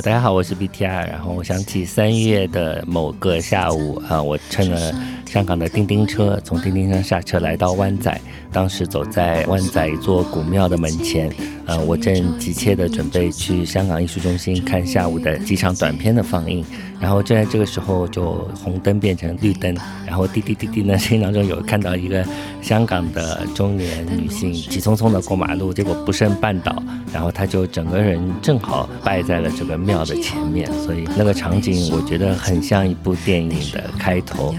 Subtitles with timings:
[0.00, 1.06] 大家好，我是 BTR。
[1.08, 4.92] 然后我想起三月的某个下午啊，我趁了
[5.28, 8.18] 香港的叮叮车，从叮叮车下车来到湾仔。
[8.50, 11.30] 当时走在湾仔一座古庙的门前，
[11.66, 16.64] 呃，我正急切地准备去香港艺术中心看下午的几场短片的放映。
[16.98, 22.24] 然后就在这个时候，就红灯变成绿灯，然后滴滴滴滴呢，声音当中有看到一个
[22.62, 34.54] 香港的中年女性急匆匆地过马路，结果不慎绊倒，然后她就整个人正好败在了这个庙的前面，所以那个场景我觉得很像一部电影的开头。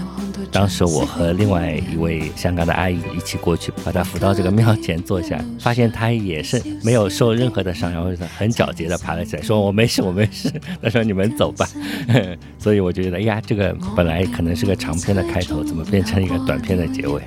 [0.52, 10.52] 当时我和另外一位香港的阿姨一起过去，把她扶到这个庙前坐下，发现她也是没有受任何的伤，然后很皎洁的爬了起来，说我没事，我没事。
[10.82, 11.68] 她说你们走吧。
[12.58, 17.22] 所以我就觉得，哎呀，这个本来可能是个长篇的开头，怎么变成一个短片的结尾？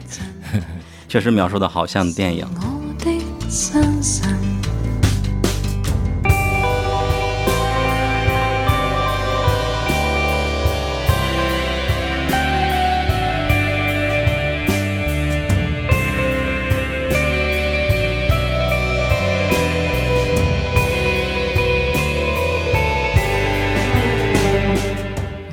[1.08, 2.45] 确实描述的好像电影。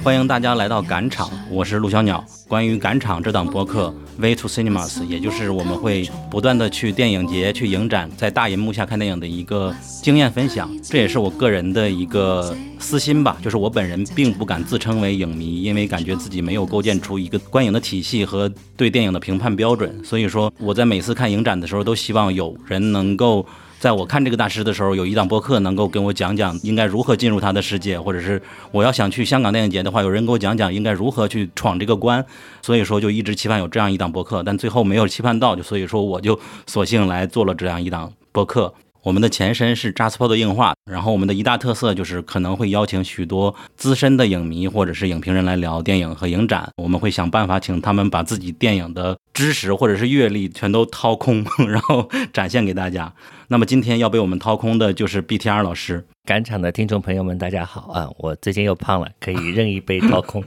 [0.03, 2.25] 欢迎大家来到赶场，我是陆小鸟。
[2.49, 10.71] 关于赶场这档播客，Way to Cinemas，也就是我们会不断的去电影节、去影展，在大银幕下看电影的一个经验分享。
[10.83, 20.03] 这也是我个人的一个私心吧，就是我本人并不敢自称为影迷，因为感觉自己没有构建出一个观影的体系和对电影的评判标准。
[20.03, 23.45] 所以说，我在每次看影展的时候，都希望有人能够。
[23.81, 28.41] 在我看这个大师的时候，有一档播客能够跟我讲讲应该如何进入他的世界，或者是
[28.73, 32.23] 我要想去香港电影节的话，有人给我讲讲应该如何去闯这个关。
[32.61, 38.75] 所以说，就一直期盼有这样一档播客，但最后没有期盼到，就所以说我就索性来做了这样一档播客。
[39.03, 53.11] 我们的前身是扎斯坡的硬化，然后我们的一大特色就是可能会邀请许多资深的影迷或者是影评人来聊电影和影展，我们会想办法请他们把自己电影的知识或者是阅历全都掏空， 然后展现给大家。
[53.49, 56.05] 那么今天要被我们掏空的就是 BTR 老师。
[56.27, 58.09] 赶场的听众朋友们，大家好啊！
[58.19, 60.45] 我最近又胖了，可以任意被掏空，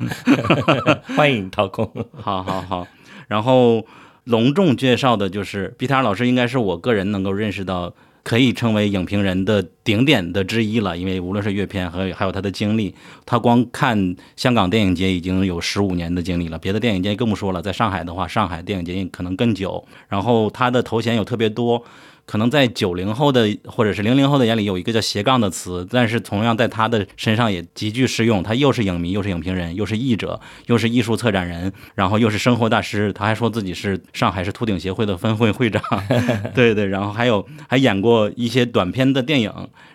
[1.17, 1.91] 欢迎掏空。
[2.13, 2.87] 好好好，
[3.27, 3.83] 然后
[4.25, 7.95] 隆重介绍的就是 BTR 老师，应该是我个人能够认识到。
[8.23, 12.95] 可以称为影评人的顶点的之一了，因为无论是阅片和还有他的经历，
[13.25, 17.61] 他光看香港电影节已经有十五年的经历了，别的电影节更不说了。
[17.61, 19.85] 在上海的话，上海电影节可能更久。
[20.07, 21.83] 然后他的头衔有特别多。
[22.25, 28.41] 可能在九零后的或者是零零后的眼里有一个叫斜杠的词，但是同样在他的身上也极具适用。
[28.41, 33.11] 他又是影迷，又是影评人，又是译者，又是艺术策展人，然后又是生活大师。
[33.13, 35.81] 他还说自己是上海市秃顶协会的分会会长，
[36.55, 39.51] 对对，然后还有还演过一些短片的电影。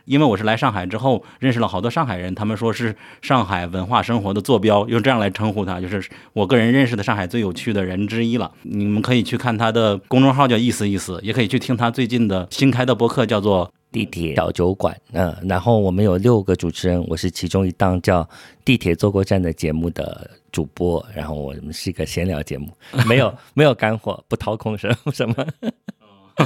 [0.08, 6.02] 因为我是来上海之后认识了好多上海人，他们说是上海文化生活的坐标，用这样来称呼他，就是
[6.32, 8.50] 我个人认识的上海最有趣的人之一了。
[8.62, 14.98] 你们可以去看他的公众号叫意思意思，也可以去听他最近的新开的播客叫做地铁小酒馆。
[15.12, 18.26] 嗯，然后我们有六个主持人，我是其中一档叫
[18.64, 22.68] 地铁坐过站的节目的主播，然后我们是一个闲聊节目，
[23.06, 25.34] 没有 没有干货，不掏空什什么。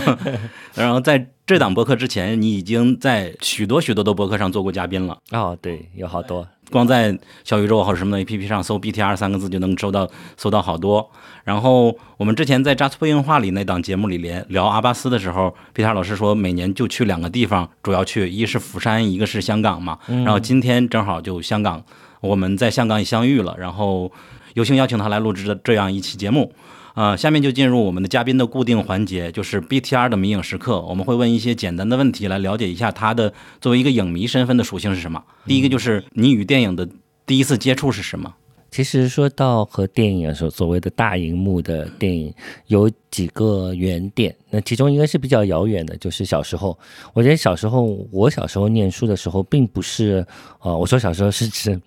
[0.75, 5.19] 然后在这档播客之前，你已经在许多许多的播客上做过嘉宾了。
[5.33, 11.11] 哦，对，有好多，光在小宇宙或者什么的 APP 上搜 BTR 三个字就能收到，搜到好多。
[11.45, 19.99] 然后我们之前在扎斯坡硬化里那档节目里连聊阿巴斯的时候，BTR 老师说每年就去两个地方，主要去一是釜山，一个是香港嘛。
[20.07, 21.85] 然后今天正好就香港，
[22.21, 24.11] 我们在香港也相遇了，然后
[24.55, 26.53] 有幸邀请他来录制的这样一期节目。
[26.95, 30.81] 啊，下面就进入我们的嘉宾的固定环节，就是 BTR 的迷影时刻。
[30.83, 35.23] 我们会问一些简单的问题，来了解一下他的作为一个影迷身份的属性是什么。
[35.47, 36.89] 第一个就是你与电影的
[37.25, 38.35] 第一次接触是什么？
[38.73, 42.35] 其实说到和电影的时候，所谓的大荧幕的电影
[42.69, 44.35] 有几个原点。
[44.49, 46.77] 那其中一个是比较遥远的，就是小时候。
[47.13, 50.27] 我觉得小时候，我小时候念书的时候，并不是，
[50.61, 51.79] 呃，我说小时候是指，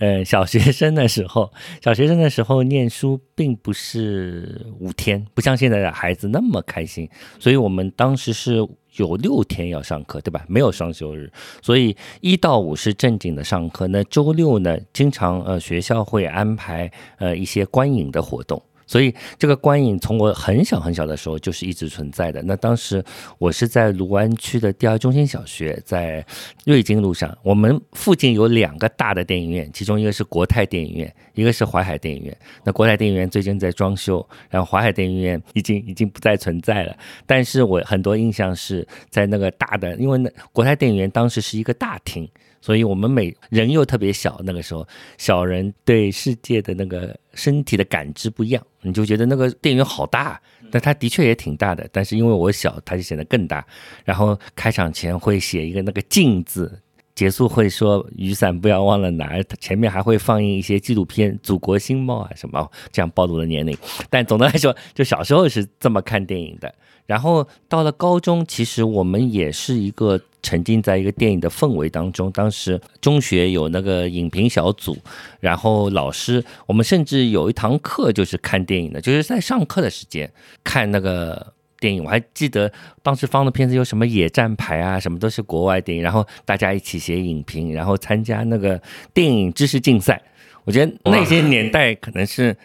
[0.00, 1.48] 呃，小学生的时候。
[1.80, 7.08] 小学生的时候念书，并不是五天，不像现在的孩子那么开心。
[7.38, 8.68] 所以我们当时是。
[8.96, 10.44] 有六天要上课，对吧？
[10.48, 11.30] 没有双休日，
[11.62, 13.86] 所以一到五是正经的上课。
[13.88, 18.62] 那周六呢，经常呃学校会安排呃一些观影的活动。
[18.92, 22.42] 所以这个观影从我很小很小的时候就是一直存在的。
[22.42, 23.02] 那当时
[23.38, 26.22] 我是在卢湾区的第二中心小学，在
[26.66, 32.36] 瑞金路上，我们附近有两个大的电影院，其中一个是国泰电影院，一个是淮海电影院。
[32.64, 36.94] 那国泰电影院最近在装修，然后淮海电影院已经已经不再存在了。
[37.24, 42.28] 但是我很多印象是在那个大的，因为那国泰电影院当时是一个大厅。
[42.62, 44.86] 所以我们每人又特别小，那个时候
[45.18, 53.66] 小人对世界的那个身体的感知不一样，你就觉得那个电影院好大，但它的确也挺大的，但是因为我小，它就显得更大。
[54.04, 56.80] 然后开场前会写一个那个“静”字，
[57.16, 63.76] 结束会说雨伞不要忘了拿，前面还会放映一些纪录片，《祖国新貌》啊什么，这样暴露了年龄。
[64.08, 66.72] 但总的来说，就小时候是这么看电影的。
[67.06, 70.20] 然后到了高中，其实我们也是一个。
[70.42, 72.30] 沉浸在一个电影的氛围当中。
[72.32, 74.96] 当时中学有那个影评小组，
[75.40, 80.30] 然后老师，我们甚至有一堂课就是看电影的，就是在上课的时间
[80.64, 82.04] 看那个电影。
[82.04, 82.70] 我还记得
[83.02, 86.02] 当时放的片子有什么《野战排》啊，什么都是国外电影。
[86.02, 88.80] 然后大家一起写影评，然后参加那个
[89.14, 90.20] 电影知识竞赛。
[90.64, 92.56] 我觉得那些年代可能是，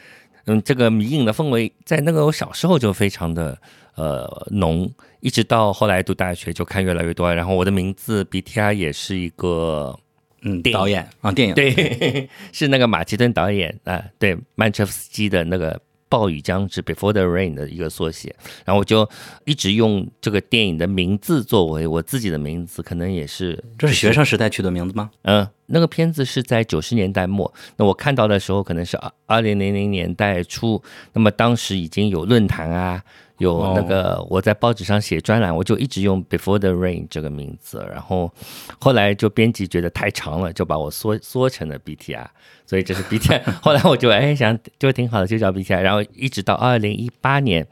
[0.48, 3.58] 嗯，这个迷影的氛围在那个我小时候就非常的。
[3.98, 4.88] 呃，浓，
[5.22, 7.34] 一直到后来读大学就看越来越多。
[7.34, 9.98] 然后我的名字 B T R 也是一个
[10.44, 15.82] 嗯导演啊电影对， 是那个马其顿导演啊，对曼彻夫斯基的那个。
[16.10, 19.08] 暴雨将至，Before the Rain 的一个缩写，然后我就
[19.46, 25.10] 一直用这个电影的名字作为我自己的名字，可能也是这是学生时代取的名字吗？
[25.24, 30.82] 嗯，那个片子是在九十年代末，那我看到的时候可能是二二零零零年代初，
[31.14, 33.04] 那么当时已经有论坛啊，
[33.40, 38.32] 有那个我在报纸上写专栏，我就一直用 Before the Rain 这个名字，然后
[38.80, 42.26] 后来就编辑觉得太长了，就把我缩缩成了 BTR。
[42.68, 47.66] 所以这是 B T I，后来我就哎想就挺好的，就叫 B T I，然后一直到二零一八年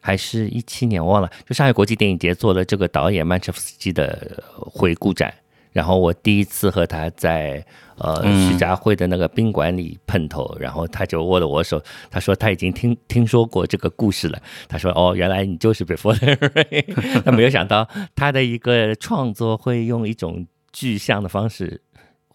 [0.00, 5.32] 还是一七年，我忘了，就上海国际电影节做了这个导演曼彻夫斯基的回顾展，
[5.70, 7.64] 然后我第一次和他在
[7.96, 11.80] 呃徐家汇的那个宾馆里碰头，然后他就握了我手，
[12.10, 21.80] 他说他已经听听说过这个故事了，他说哦原来你就是 Before the Rain，他没有想到他的一个创作会用一种具象的方式。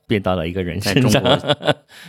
[0.07, 1.21] 变到了一个人身上，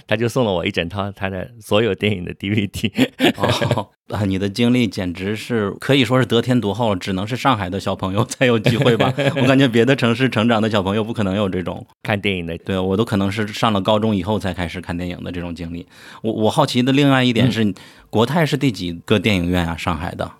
[0.07, 3.09] 他就送了我一整套他的所有电影的 DVD。
[3.37, 9.13] 哦，啊，你的经历简直是可以说是得天独厚，只能是上海的小朋友才有机会吧？
[9.37, 12.57] 我感觉别的城市成长的小朋友不可能有这种看电影的。
[12.59, 15.87] 对我都可能是上了高中以后才开始看电影的这种经历。
[16.23, 17.75] 我我好奇的另外一点是，
[18.11, 19.77] 国泰是第几个电影院啊？
[19.77, 20.31] 上海的？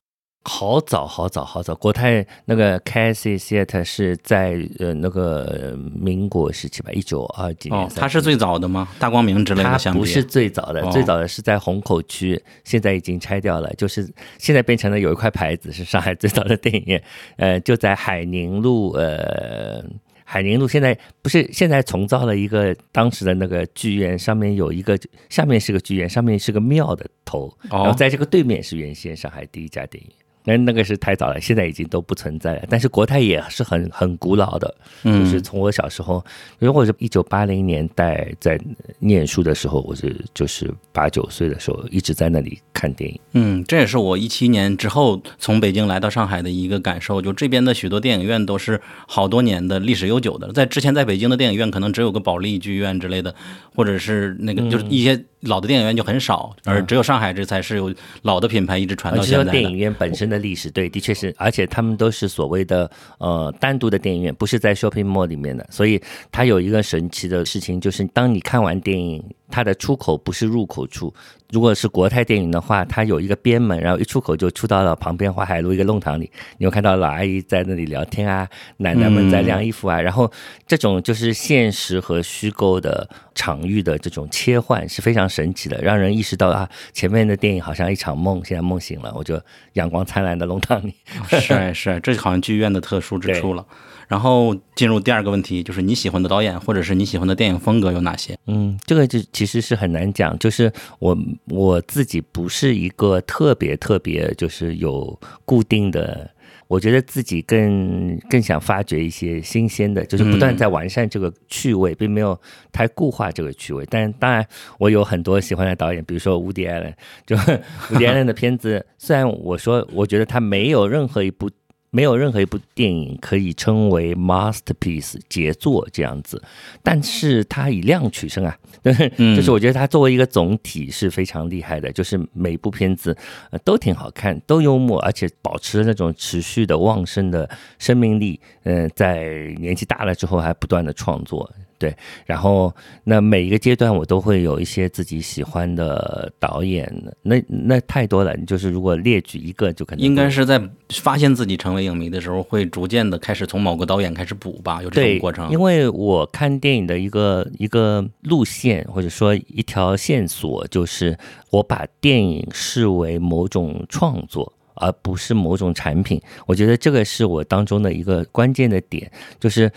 [0.49, 7.79] 好早好早好早，国泰那个 c a s i e Theatre 是在呃那个民国时期吧，一九二几年。
[7.79, 8.89] 哦，它是最早的吗？
[8.99, 9.79] 大光明之类的？
[9.79, 17.03] 它不是最早的，最早的是在虹口区，现在已经拆掉了，就是现在变成了有一块牌子是上海最早的电影院，
[17.37, 19.85] 呃，就在海宁路，呃，
[20.25, 24.99] 海宁路现在不是现在重造了一个当时的那个剧院，上面有一个
[25.29, 30.28] 下面是个剧院，上面是个庙的头，然后在这个对面是原先上海第一家电影院。
[30.49, 32.63] 那那个是太早了，现在已经都不存在了。
[32.71, 34.75] 但是国泰也是很很古老的，
[35.05, 36.25] 就是从我小时候，
[36.59, 38.59] 如果是一九八零年代在
[38.99, 43.21] 念书的时候，我是就是八九岁的时候一直在那里看电影。
[43.35, 53.35] 嗯，这也是我一七年之后从北京来到上海的一个感受，就这边的许多电影院都是好多年的历史悠久的，在之前在北京的电影院可能只有个保利剧院之类的，
[53.75, 55.23] 或者是那个就是一些。
[55.43, 59.51] 老的电影院就很少，而只有上海这才是有老的品牌一直传到现在的。
[59.51, 66.03] 电影院本身的历史，对，的确是，而且他们都是所谓的呃单独的电影院，不是在 shopping mall 里面的，所以
[66.33, 69.23] 它有一个神奇的事情，就是当你看完电影。
[69.51, 71.13] 它的出口不是入口处，
[71.51, 80.31] 如果是国泰电影的话，它有一个边门，然后一出口就出到了旁边淮海路一个弄堂里，你会看到老阿姨在那里聊天啊，奶奶们在晾衣服啊，然后
[80.67, 89.41] 这种就是现实和虚构的场域的这种切换是非常神奇的，让人意识到啊，前面的电影好像一场梦，现在梦醒了，我就
[89.73, 90.95] 阳光灿烂的弄堂里，
[91.29, 93.65] 是是，这好像剧院的特殊之处了。
[94.09, 98.37] 然后进入第二个问题，就是你喜欢的导演或者是你喜欢的电影风格有哪些？
[98.47, 100.37] 嗯，这个就其实是很难讲。
[100.39, 101.17] 就是我
[101.49, 106.31] 我自己不是一个特别特别就是有固定的，
[106.69, 112.39] 我觉得自己更更想发掘一些新鲜的，就是不断在完善这个趣味，并没有
[112.73, 113.87] 太固化这个趣味。
[113.91, 114.47] 但当然，
[114.79, 116.95] 我有很多喜欢的导演，比如说伍迪·艾伦，
[117.27, 121.51] 就伍迪·艾伦的片子，虽然我说我觉得他没有任何一部。
[121.91, 126.43] 没有任何一部电影可以称为 masterpiece 杰作这样子，
[126.83, 133.17] 但是它以量取胜啊， 就是我觉得它作为一个总体是非常厉害的，就是每部片子
[133.65, 138.41] 都挺好看，都幽默，而且保持那种持续的旺盛的生命力。
[138.65, 141.51] 嗯，在年纪大了之后还不断的创作。
[141.79, 141.95] 对，
[142.27, 146.93] 然后那每一个阶段我都会有一些自己喜欢的导演，
[147.23, 148.37] 那那太多了。
[148.39, 150.61] 就是如果列举一个，就可能应该是在
[150.95, 155.49] 发现自己成为影迷的时候，会逐渐的开始从某个导演开始补吧，有这种过程。
[155.51, 161.17] 因为我看电影的一个一个路线或者说一条线索，就是
[161.51, 166.21] 我把电影视为某种创作，而不是某种产品。
[166.47, 169.09] 我觉得这个是我当中的一个关键的点，
[169.39, 169.71] 就是。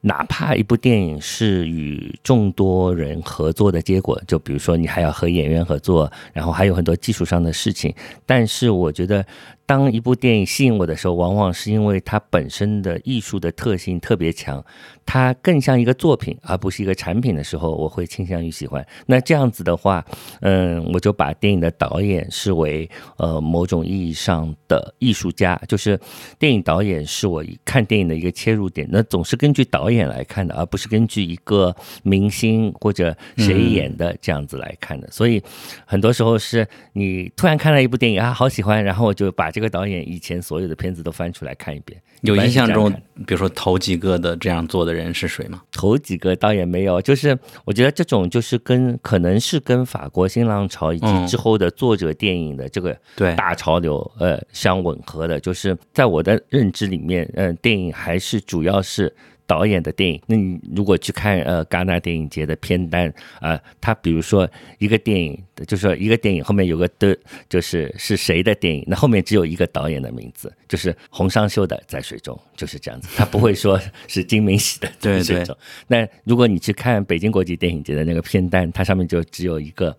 [0.00, 9.24] 哪怕一部电影是与众多人合作的结果，就比如说你还要和演员合作，然后还有很多技术上的事情，但是我觉得。
[9.68, 14.64] 当一部电影吸引我的时候，往往是因为它本身的艺术的特性特别强，
[15.04, 18.82] 它更像一个作品而不是一个产品的时候，我会倾向于喜欢。
[19.04, 20.02] 那这样子的话，
[20.40, 26.00] 嗯，我就把电影的导演视为呃某种意义上的艺术家，就是
[26.38, 28.88] 电影导演是我看电影的一个切入点。
[28.90, 35.06] 那总是根据导演来看的，而不是根据一个明星或者谁演的这样子来看的。
[35.10, 35.42] 所以
[35.84, 39.52] 很多时候是你突然看了一部电影啊，好喜欢，然后我就把。
[39.60, 42.90] 个导演以前所有的片子都翻出来看一遍，有印象中，
[43.26, 45.62] 比如说头几个的这样做的人是谁吗？
[45.72, 52.96] 头几个倒也没有，就是我觉得这种就是跟可能是跟法国新浪潮以及之后的作者电影的这个
[53.36, 59.14] 大潮流呃相吻合的，就是在我的认知里面，嗯，电影还是主要是。
[59.48, 67.16] 导演的电影，那你如果去看呃戛纳电影节的片单啊，他比如说一个电影，就是说一个电影后面有个的，
[67.48, 75.54] 就是是谁的电影，那后面只有一个导演的名字，就是洪尚秀的《在水中》，就是这样子，他不会说是金明喜的《在水中》。
[75.86, 79.96] 那如果你去看北京国际电影节的那个片单，它上面就只有一个。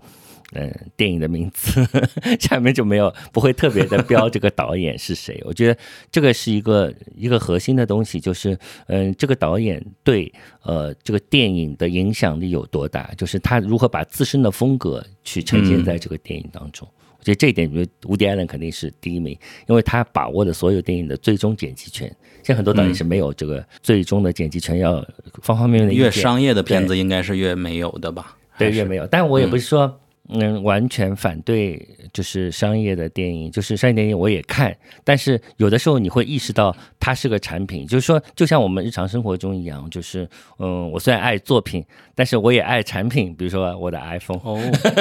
[0.53, 1.87] 嗯，电影的名字
[2.41, 5.39] 下面就没有不会特别的标这个导演是谁。
[5.45, 5.77] 我觉得
[6.11, 10.31] 这个是一个一个核心的东西，就是嗯，这个导演对
[10.63, 16.87] 呃这个电影的影响力有多大，就是他如何把自身的风格去呈现在这个电影当中。
[17.19, 19.37] 我觉得这一点，我觉得吴迪艾伦肯定是第一名，
[19.67, 22.07] 因为他把握的所有电影的最终剪辑权。
[22.41, 25.05] 现在很多导演是没有这个最终的剪辑权，要
[25.43, 25.93] 方方面面的。
[25.93, 28.35] 越商业的片子应该是越没有的吧？
[28.57, 29.05] 对，越没有。
[29.05, 29.99] 但我也不是说。
[30.29, 41.83] 嗯，完全反对就是商业的电影，就是商业电影我也看，但是有的时候你会意识到它是个产品，就是说就像我们日常生活中一样，就是嗯，我虽然爱作品，
[42.13, 44.39] 但是我也爱产品，比如说我的 iPhone。
[44.43, 44.59] 哦，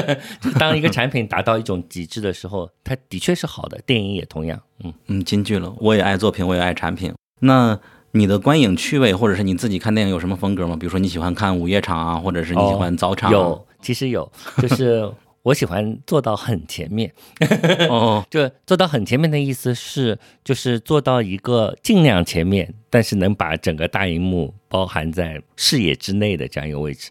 [0.59, 3.79] 当一个产品达到一种极致的时候，它的确是好的。
[3.85, 5.75] 电影也同样，嗯嗯，金句了。
[5.79, 7.13] 我也爱作品，我也爱产品。
[7.41, 7.79] 那
[8.13, 10.75] 你的观影趣味，或者是你自己看电影有什么风格吗？
[10.75, 13.31] 比如说你喜欢看午夜场啊，或者是你喜欢早场？
[13.31, 13.67] 有。
[13.81, 14.31] 其实有，
[14.61, 15.11] 就是
[15.43, 17.11] 我喜欢做到很前面，
[17.89, 27.11] 哦， 就做到很前面的意思是，就是做到一个尽量前面，但是能把整个大荧幕包含在视野之内的这样一个位置。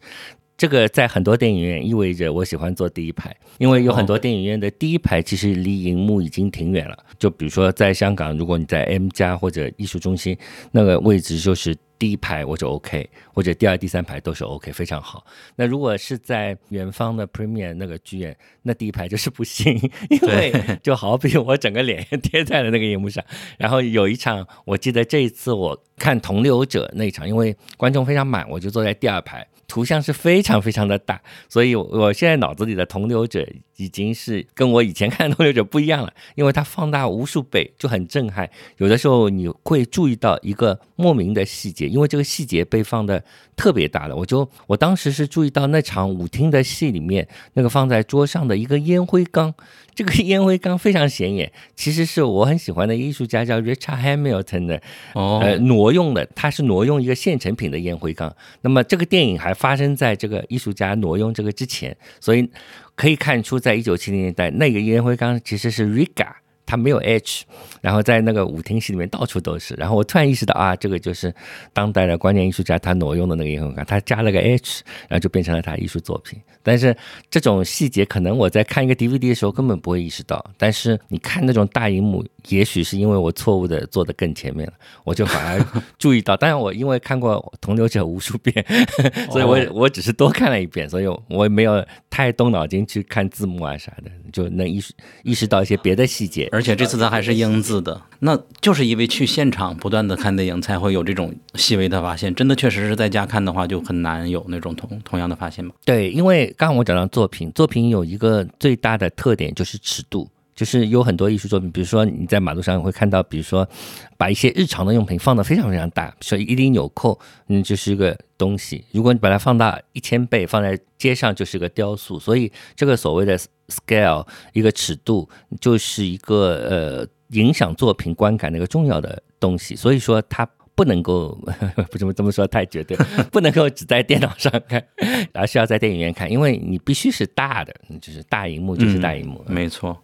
[0.58, 6.98] 这个在很多电影院意味着我喜欢坐第一排，因为有很多电影院的第一排其实离荧幕已经挺远了。
[7.18, 10.38] 就比如说在香港，如果你在 M 加或者艺术中心
[10.72, 11.76] 那个位置，就是。
[12.00, 15.26] 第一排我就 OK，或者第二、第三排都是 OK，非常好。
[15.56, 19.74] 那如果是在远方的 Premier 那个剧院，那第一排就是不行，
[20.10, 23.24] 因为就好比我整个脸贴在了那个荧幕上。
[23.58, 29.48] 然后有一场，我记得这一次我看《同流者》那一场，因为观众非常满，我就坐在第二排。
[29.68, 33.46] 图像是非常非常的大，所以我现在脑子里的同流者
[33.78, 38.50] 已经是跟我以前看的同流者不一样了，因为它放大无数倍，就很震撼。
[38.78, 43.24] 有的时候你会注意到一个莫名的细节，因为这个细节被放的
[43.56, 44.16] 特别大了。
[44.16, 49.54] 我就我当时是注意到那场舞厅的戏里面那个放在桌上的一个烟灰缸。
[49.94, 54.82] 这个烟灰缸非常显眼，其实是我很喜欢的艺术家叫 Richard Hamilton 的，
[55.16, 58.32] 呃，挪用的，他是挪用一个现成品的烟灰缸。
[58.62, 62.48] 那么这个电影还发生在这个艺术家挪用这个之前，所以
[62.98, 66.28] 可以看出，在一九七零年代，那个烟灰缸其实是 Riga。
[66.70, 67.46] 它没有 H，
[67.80, 69.74] 然后在那个舞厅戏里面到处都是。
[69.76, 71.34] 然后我突然意识到啊，这个就是
[71.72, 76.38] 当代的观念艺术家他挪用的那个烟灰缸，他加了个 H，然后就变成了他艺术作品。
[76.68, 76.94] 但是
[77.32, 84.74] 这种细节可能我在看一个 DVD 的时候根本不会意识到，但是你看那种大荧幕，也许是因为我错误的坐得更前面了，
[85.06, 85.66] 我就反而
[85.98, 86.36] 注意到。
[86.36, 88.54] 当然我因为看过《同流者》无数遍，
[89.32, 94.94] 所以我我只是多看了一遍，所以我也没有太动脑筋去看字幕啊啥的，就能意识
[95.24, 96.50] 意识到一些别的细节。
[96.52, 102.36] 而且这次他还是英字的，那就是因为去现场不断的看电影，才会有这种细微的发现。
[102.36, 105.74] 真的确实是在家看的话，就很难有那种同同样的发现吧？
[105.86, 110.30] 对，因为刚刚我讲到作品，作品有一个最大的特点就是尺度。
[110.56, 113.70] 就是有很多艺术作品，比如说你在马路上会看到，比如说
[114.18, 118.84] 把一些日常的用品放得非常非常大，说一顶纽扣，嗯，就是一个东西。
[118.92, 122.20] 如果你把它放大一千倍，放在街上就是个雕塑。
[122.20, 123.38] 所以这个所谓的
[123.68, 125.30] scale 一个尺度，
[125.62, 129.76] 就是一个呃影响作品观感的一个重要的东西。
[129.76, 130.44] 所以说它
[130.78, 131.36] 不能够
[131.90, 132.96] 不怎么这么说太绝对，
[133.34, 134.82] 不能够只在电脑上看，
[135.34, 139.98] 而是要在电影院看，因为你必须是大的，就是大荧幕就是大荧幕，没错。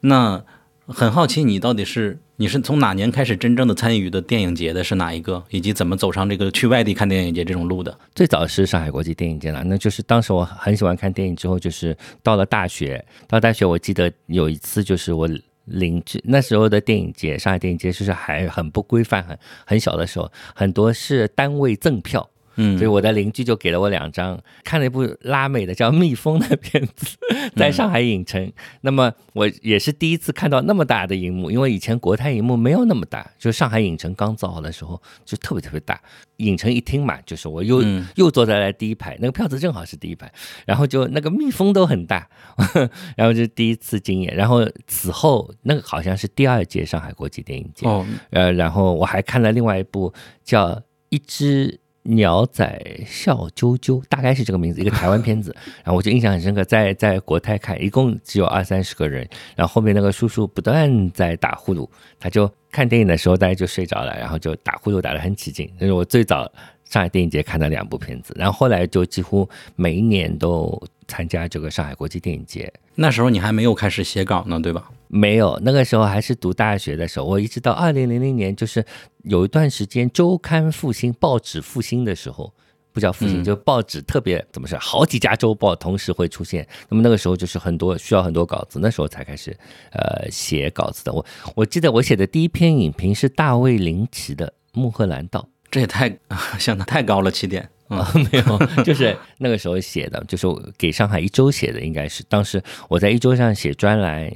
[0.00, 0.42] 那
[0.86, 4.82] 很好奇，你到底是你是从哪年开始真正的参与的电影节的？
[4.82, 5.44] 是哪一个？
[5.50, 7.96] 以及怎么走上这个去外地看电影节这种路的？
[8.12, 15.28] 最早是上海国际电影节了，那就是当时我很喜欢看电影，之后就是到了大学，到大学我记得有一次就是我
[15.70, 22.28] 邻居那时候的电影节，上海电影节就是还很不规范，很很小的时候，很多是单位赠票。
[22.56, 27.16] 嗯，所以我的邻居就给了我两张，看了一部拉美的叫《蜜蜂》的片子，
[27.56, 28.52] 在上海影城。
[28.80, 36.00] 那么我也是第一次看到那么大的荧幕，因为以前国泰荧幕没有那么大，就上海影城刚造好的时候就特别特别大。
[36.38, 37.82] 影城一厅嘛，就是我又
[38.14, 40.32] 又坐在了第一排，那个票子正好是第一排，
[40.64, 42.26] 然后就那个蜜蜂都很大，
[43.14, 44.34] 然后就第一次经验。
[44.34, 47.86] 然后此后那个好像是第二届上海国际电影节，
[48.30, 50.68] 呃，然后我还看了另外一部叫
[51.10, 51.68] 《一只》。
[52.10, 61.88] 鸟仔笑啾啾，大概是这个名字，一个台湾片子， 然后我就印象很深刻，在在国泰看，一共只有二三十个人，然后后面那个叔叔不断在打呼噜，
[62.18, 66.50] 他就看电影的时候大家就睡着了，然后就打呼噜打得很起劲，那是我最早
[66.84, 72.72] 上海电影节看的两部片子，然后后来就几乎每一年都参加这个上海国际电影节。
[72.94, 74.90] 那时候你还没有开始写稿呢，对吧？
[75.12, 77.26] 没有，那个时候还是读大学的时候。
[77.26, 78.84] 我一直到二零零零年，就是
[79.24, 82.54] 有一段时间周刊复兴、报纸复兴的时候，
[82.92, 86.64] 不叫复兴，就报纸特别怎么说，好几家周报同时会出现。
[86.88, 89.50] 那么那个时候就是很多需要很多稿子，那时候才开始
[89.90, 91.12] 呃写稿子的。
[91.12, 91.26] 我
[91.56, 95.40] 我记得我写的第一篇影评是大卫林奇的《穆赫兰道》，
[95.72, 96.08] 这也太
[96.56, 97.68] 相当太高了起点。
[97.88, 100.46] 啊， 没有，就是那个时候写的，就是
[100.78, 104.30] 给上海一周写的，应该是当时我在一周上写专栏，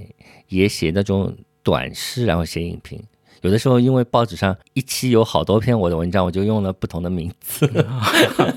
[0.55, 3.03] 也写那种短诗，然后写影评。
[3.45, 7.71] 有的时候，因为报纸上一期有好多篇我的文章，我就用了不同的名字。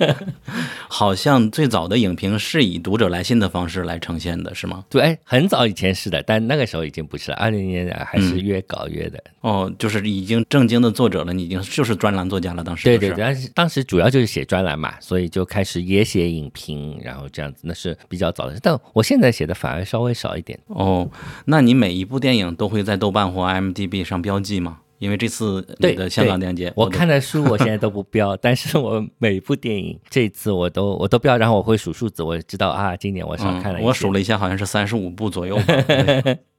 [0.87, 4.85] 好像最早的影评是以读者来信的方式来呈现的，是吗？
[4.89, 7.37] 对，哎，很早以前是的，但那个时候已经不是了。
[7.37, 9.21] 二零年还是越搞越的。
[9.41, 12.63] 哦，就是已经正经的作者了，你已经就是专栏作家了。
[12.63, 18.57] 当时对对对，但是当时主要就是写专栏嘛，所以就开始也写影评，然后这样子，那是比较早的。
[18.63, 20.57] 但我现在写的反而稍微少一点。
[20.67, 21.09] 哦，
[21.43, 24.76] 那你每一部电影都会在豆瓣或 IMDB 上标记吗？
[24.99, 33.79] 因为这次你的香港电影节，我看的书我现在都不标， 但是我每部电影这次我都我都标，然后我会数数字，我知道啊，今年我少看了。
[33.81, 35.57] 我数了一下，好像是三十五部左右。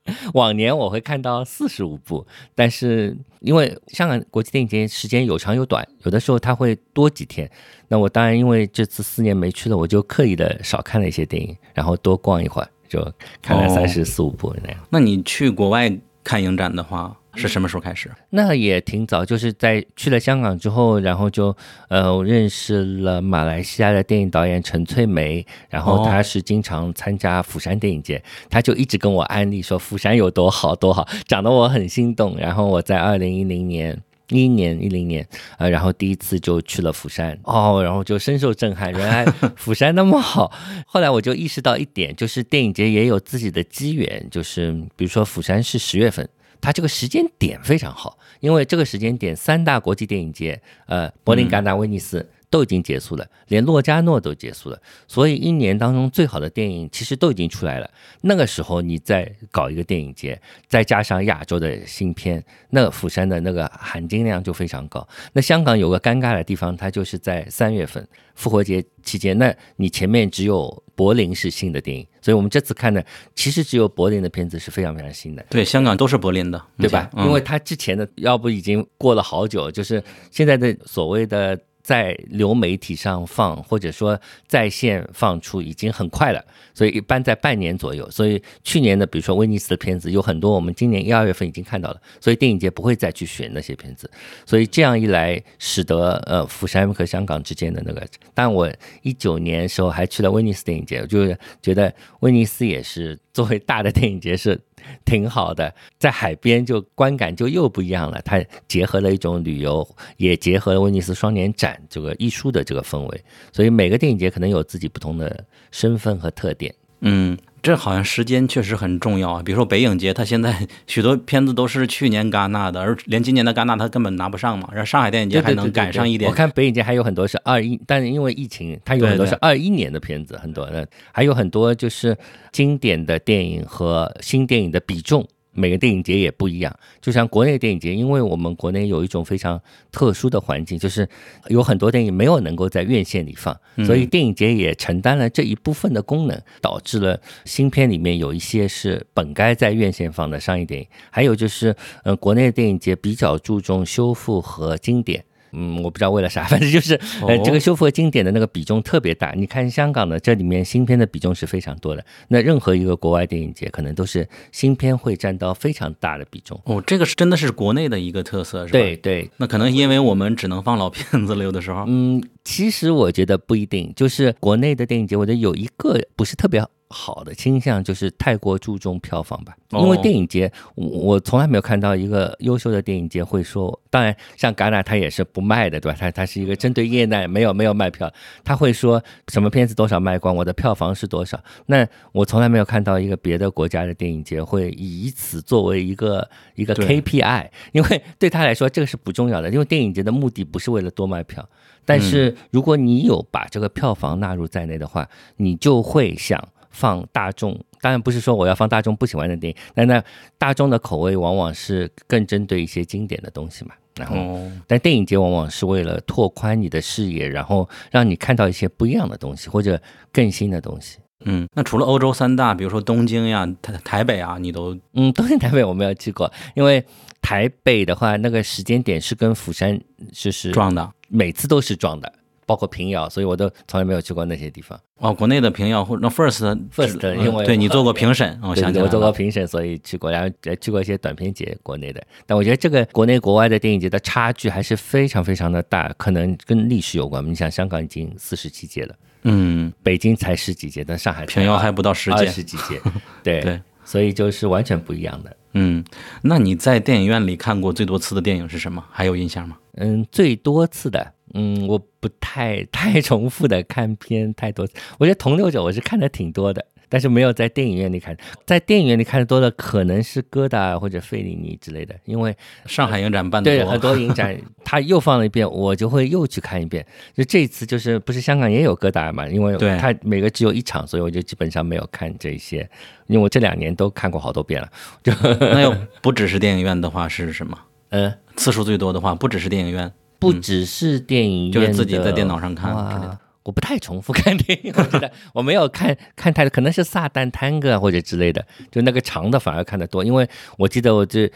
[0.33, 7.51] 往年我会看到四十五部，但是因为香港国际电影节时间有长有短，有的时候它会多几天。
[7.88, 13.07] 那我当然因为这次四年没去了，我就刻意的少看了一些电影，然后多逛一会儿，就
[13.42, 14.81] 看了三十四五部那样。
[14.88, 17.16] 那你去国外看影展的话？
[17.35, 18.11] 是什么时候开始？
[18.31, 21.57] 那也挺早，就是在去了香港之后，然后就
[21.88, 32.37] 呃认识了马来西亚的电影导演陈翠梅，然后她是经常参加釜山电影节，她就一直跟我安利说釜山有多好多好，讲得我很心动。
[32.37, 33.96] 然后我在二零一零年、
[34.31, 35.27] 一一年、一零年，
[35.59, 39.25] 呃，然后第一次就去了釜山，哦，然后就深受震撼，原来
[39.57, 40.53] 釜山那么好。
[40.87, 46.29] 后来我就意识到一点，就是电影节也有自己的机缘，就是比如说釜山是十月份。
[46.61, 57.90] 它这个时间点非常好，因为这个时间点三大国际电影节，呃，柏林、戛纳、威尼斯都已经结束了，连洛迦诺都结束了，所以一年当中最好的电影其实都已经出来了。
[58.22, 65.06] 那个时候你再搞一个电影节，再加上亚洲的新片，那釜山的那个含金量就非常高。
[65.32, 70.82] 那香港有个尴尬的地方，它就是在三月份复活节期间，那你前面只有。
[70.98, 75.46] 柏林是新的电影，所以我们这次看的其实只有柏林的片子是非常非常新的。
[75.48, 77.08] 对，香港都是柏林的，对吧？
[77.18, 81.56] 因为它之前的要不已经过了好久，就是现在的所谓的。
[81.88, 88.07] 在流媒体上放，或者说在线放出已经很快了，所以一般在半年左右。
[88.11, 94.11] 所以去年的，比如说威尼斯的片子，有很多我们今年一二月份已经看到了，所以电影节不会再去选那些片子。
[94.44, 98.70] 所以这样一来，使得呃釜山和香港之间的那个，但我
[99.01, 104.61] 一九年时候还去了威尼斯电影节，就是觉得威尼斯也是作为大的电影节是
[105.05, 108.20] 挺好的，在海边就观感就又不一样了。
[108.22, 116.74] 它结合了一种旅游，也结合了威尼斯双年展这个艺术的这个氛围，所以每个电影节可能有自己不同的身份和特点。
[117.01, 117.37] 嗯。
[117.68, 119.42] 这好像时间确实很重要啊！
[119.44, 124.70] 比如说北影节，它现在许多片子都是去年戛纳的，而连今年的戛纳它根本拿不上嘛。
[124.72, 126.31] 然后上海电影节还能赶上一点。
[126.31, 132.16] 我看北影节还有很多是二一，但是因为疫情，它有很多是二一年的片子，很多的，还有很多就是
[132.52, 135.28] 经典的电影和新电影的比重。
[135.52, 141.08] 每个电影节也不一样，就像国内电影节，因为我们国内有一种非常特殊的环境，就是
[141.48, 155.24] 有很多电影没有能够在院线里放，所以电影节也承担了这一部分的功能，导致了新片里面有一些是本该在院线放的商业电影，还有就是，嗯，国内电影节比较注重修复和经典。
[155.52, 159.32] 嗯，我不知道为了啥， 反正就是，呃，这个修复和经典的那个比重特别大。
[159.32, 162.04] 你看香港的这里面新片的比重是非常多的。
[162.28, 166.61] 那任何一个国外电影节，可能都是新片会占到非常大的比重。
[166.64, 168.78] 哦，这个是真的是国内的一个特色，是吧？
[168.78, 169.30] 对对。
[169.37, 171.84] 那可能因为我们只能放老片子了，有的时候。
[171.87, 176.64] 嗯，其实我觉得不一定，就是国内的电影节，我觉得有一个不是特别。
[176.90, 185.98] 好的倾向就是太过注重票房吧，因为电影节，我从来没有看到一个优秀的电影节会说，当然像戛纳它也是不卖的，对吧？
[186.01, 188.11] 它它是一个针对业内没有没有卖票，
[188.42, 191.38] 他会说什么片子多少卖光，我的票房是多少。
[191.66, 201.46] 那我从来没有看到一个别的国家的电影节会以此作为一个一个 KPI，因为对他来说这个是不重要的，因为电影节的目的不是为了多卖票，
[201.85, 206.42] 但是如果你有把这个票房纳入在内的话，你就会想。
[206.70, 210.02] 放大众，当然不是说我要放大众不喜欢的电影，但那
[210.37, 213.72] 大众的口味往往是更针对一些经典的东西嘛。
[213.96, 219.81] 然后，但电影节往往是为了拓宽你的视野，然后让你看到一些不一样的东西或者
[220.12, 220.98] 更新的东西。
[221.24, 226.85] 嗯，那除了欧洲三大，比如说东京呀、台台北啊，你都嗯，东京、台北我没有去过，因为
[227.20, 229.76] 台北的话，那个时间点是跟釜山
[230.12, 232.12] 就是撞的，每次都是撞的。
[232.48, 234.80] 包括平遥，所以我都从来没有去过那些地方。
[234.96, 242.02] 哦，国内的平遥或那 First First，因为对你做过评审，我想起我做过评审，所以去过，然后去过一些短片节，国内的。
[242.24, 247.24] 但我觉得这个国内国外的电影节的差距还是非常非常的大，可能跟历史有关。
[247.24, 252.80] 你想，香港已经四十七届了，嗯，北京才十几届，但上海平遥还不到十届，十几届，
[253.22, 255.37] 对对，所以就是完全不一样的。
[255.52, 255.84] 嗯，
[256.22, 258.84] 那你在电影院里看过最多次的电影是什么？
[258.90, 259.56] 还有印象吗？
[259.76, 261.12] 嗯，最多次的。
[261.35, 264.67] 嗯，我不太 太重复的看片太多，
[264.99, 272.35] 我觉得《同流者》我是看的挺多的，但是没有在电影院里看，在电影院里看的多的可能是戈达或者费里尼之类的，因为
[272.67, 276.85] 上海影展办的对很多影展 他又放了一遍，我就会又去看一遍。
[277.14, 279.27] 就这次就是不是香港也有戈达嘛？
[279.29, 282.69] 因为他每个只有一场，所以我就基本上没有看这些，
[283.07, 284.69] 因为我这两年都看过好多遍了。
[285.03, 287.59] 就那又不只是电影院的话是什么？
[287.91, 289.91] 嗯，次数最多的话不只是电影院。
[290.18, 300.04] 不只是电影院，就是自己在电脑上看我不太重复 看电影，我觉得我没有看看太多，可能是《撒旦探戈》或者之类的，就那个长的反而看得多。
[300.04, 300.28] 因为
[300.59, 301.31] 我记得我这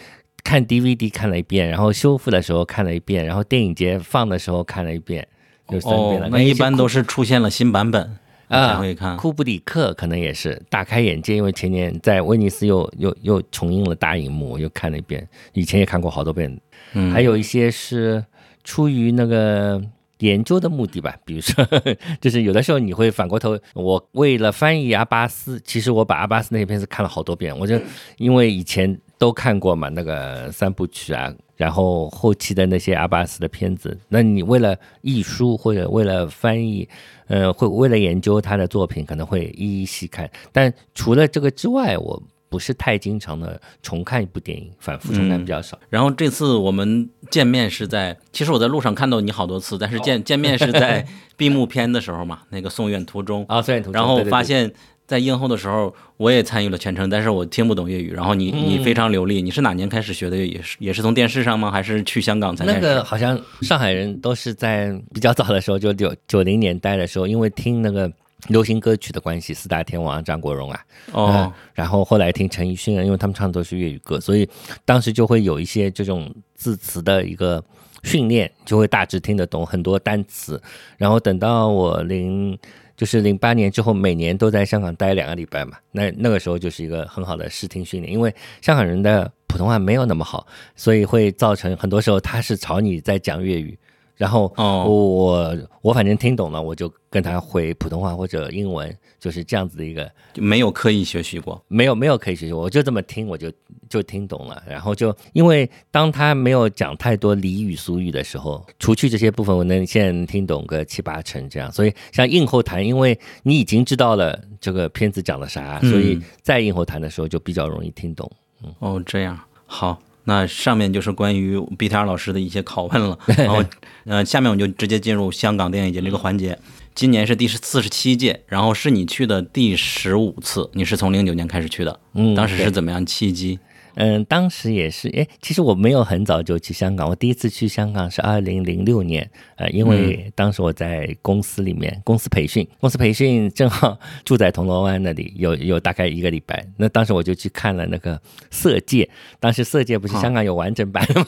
[0.45, 5.27] 看 DVD 看了一遍，然后修复的时候看了一遍，然后电影节放的时候看了一遍，
[5.69, 6.29] 就三遍了。
[6.29, 8.19] 那一般都是出现了新版本
[8.51, 9.17] 才会看。
[9.17, 15.27] 库布里克可能也是大开眼界，因为前年在威尼斯又又又重映了大荧幕，又看了一遍。
[15.55, 16.61] 以前也看过好多遍。
[16.93, 18.23] 嗯，还有一些是。
[18.65, 19.83] 出于那个
[20.19, 21.67] 研究的目的吧，比如说，
[22.21, 27.81] 就是有的时候你会反过头，我为了翻译阿巴斯，其实我把阿巴斯那些片子看了好多遍，我就
[28.19, 36.89] 因为以前都看过嘛，那个三部曲啊，然后后期的那些阿巴斯的片子，那你为了译书或者为了翻译，
[37.27, 40.31] 呃，会为了研究他的作品，可能会一一细看。
[40.53, 42.23] 但除了这个之外，我。
[42.53, 45.79] 不是太经常的重看一部电影，反复重看比较少。
[45.89, 51.05] 然后这次我们见面是在，其实我在路上看到你好多次，但是见见面是在
[51.39, 53.95] 闭幕片的时候嘛，那个送院途中啊，送院途中。
[53.95, 54.71] 然后发现，
[55.07, 58.13] 在映后的时候，我也参与了全程，但是我听不懂粤语。
[58.13, 60.61] 然后你你非常流利，你是哪年开始学的粤语？
[60.63, 61.71] 是也是从电视上吗？
[61.71, 62.67] 还是去香港才？
[62.67, 68.13] 那个好像上海人都是在比较早的时候，就九九零年代的时候，因为听那个。
[68.49, 74.49] 流行歌曲的关系，四大天王张国荣啊，哦，然后后来听陈奕迅啊，因为他们唱的都是粤语歌，所以
[74.85, 77.63] 当时就会有一些这种字词的一个
[78.03, 80.61] 训练，就会大致听得懂很多单词。
[80.97, 82.59] 然后等到我零
[82.97, 93.79] 就是零八年之后，每年都在香港待两个礼拜嘛，那那个时候就是一个很好的视听训练，因为香港人的普通话没有那么好，所以会造成很多时候他是朝你在讲粤语。
[94.17, 101.61] 然后哦我我反正听懂了，我就跟他回普通话或者英文，就是这样子的一个就没有刻意学习过。
[101.69, 103.51] 没有没有刻意学习，我就这么听，我就
[103.89, 104.63] 就听懂了。
[104.69, 111.73] 然后就因为当他没有讲太多俚语俗语的时候，除去这些部分，我能现在能听懂个七八成这样。
[111.73, 118.31] 所以像硬后谈，因为你已经知道了这个片子讲了啥，嗯所以在硬后谈的时候就比较容易听懂。
[118.63, 119.99] 嗯哦，这样好。
[120.25, 123.63] 那上面就是关于 BTR 老师的一些拷问了， 然后，
[124.05, 126.59] 呃，下面我们就直接进入香港电影节这个环节。
[126.95, 133.59] 今年是第四十七届，然后是你去的第十五次，你是从零九年开始去的，嗯当时是怎么样契机？
[133.95, 148.17] 嗯，当时也是，哎，其实我没有很早就去香港，我第一次去香港是二零零六年，呃，因为当时我在公司里面，公司培训，公司培训正好住在铜锣湾那里，有有大概一个礼拜，那当时我就去看了那个
[148.51, 149.05] 《色戒》，
[149.39, 151.27] 当时《色戒》不是香港有完整版的吗？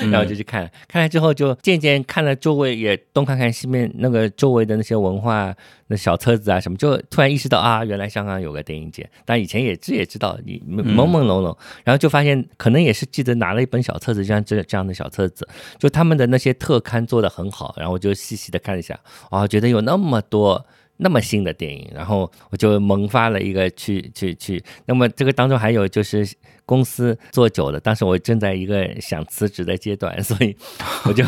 [0.10, 5.54] 然后就去看了，看了之后就渐渐看了周围也东看看西面那个周围的那些文化
[5.86, 18.98] 那小册子啊什么，就突然意识到啊，原来香港有个电影节，但以前也知也知道，你朦朦胧胧，然后就发现可能也是记得拿了一本小册子，就像这这样的小册子，就他们的那些特刊做的很好，然后我就细细的看一下，
[19.30, 20.66] 啊，觉得有那么多。
[20.98, 24.62] 那么新的电影，然后我就萌发了一个去去去。
[24.86, 26.26] 那么这个当中还有就是
[26.64, 30.56] 公司做久了，当时我正在一个想辞职的阶段，所以
[31.04, 31.24] 我就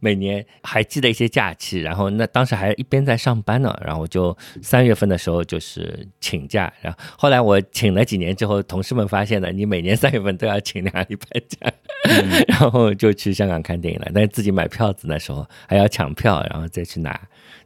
[0.00, 11.72] 每年还记得一些假期，然后那当时还一边在上班呢，然后我就三月份的时候就是请假，然后后来我请了几年之后，同事们发现了你每年三月份都要请两礼拜假，
[12.46, 14.10] 然后就去香港看电影了。
[14.14, 17.18] 但是自己买票子那时候还要抢票，然后再去拿。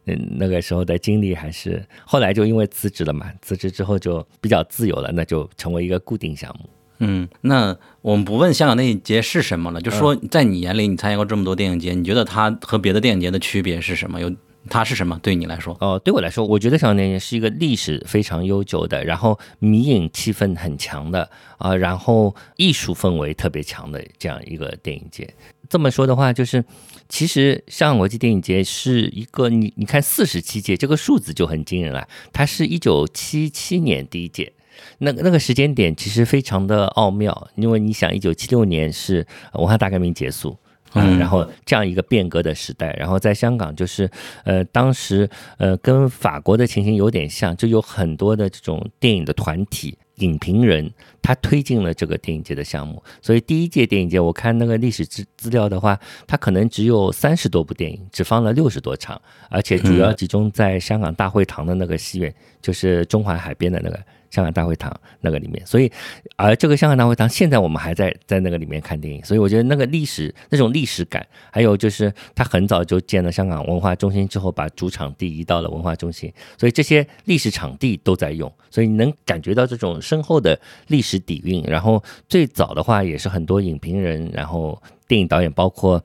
[0.07, 6.68] 嗯，那个时候的经历还是后来就因为辞职了嘛，辞职之后就比较自由了，那就成为一个固定项目。
[7.03, 14.20] 嗯，那我们不问香港电影节是什么了，就说在你眼里，你参加过这么多电影节，你觉得它和别的电影节的区别是什么？
[14.20, 14.31] 有
[14.68, 15.18] 它是什么？
[15.22, 15.76] 对你来说？
[15.80, 25.32] 哦，对我来说，我觉得香港电影是一个历史非常悠久的，然后迷影气氛很强的啊、然后艺术氛围特别强的这样一个电影节。
[25.68, 26.64] 这么说的话，就是
[27.08, 34.52] 其实香港国际电影节是一个你你看四十七届这个数字就很惊人了，它是一九七七年第一届。
[34.98, 40.56] 那个那个时间点其实非常的奥妙，因为你想，一九七六年是文化大革命结束，
[40.94, 44.11] 嗯，然后这样一个变革的时代，然后在香港就是
[44.44, 49.96] 呃，当时呃跟法国的情形有点像，就有很多的这种电影的团体。
[50.16, 63.98] 影评人他推进了这个电影节的项目，所以第一届电影节我看那个历史资资料的话，它可能只有三十多部电影，只放了六十多场，而且主要集中在香港大会堂的那个戏院，就是中环海边的那个
[64.30, 65.64] 香港大会堂那个里面。
[65.66, 65.90] 所以，
[66.36, 81.62] 而这个香港大会堂现在我们还在在那个里面看电影，所以我觉得那个历史那种历史感，还有就是他很早就建了香港文化中心之后，把主场地移到了文化中心，所以这些历史场地都在用，所以你能感觉到这种深厚的历史底蕴。
[81.66, 84.80] 然后最早的话也是很多影评人，然后。
[85.10, 86.00] 电影导演包括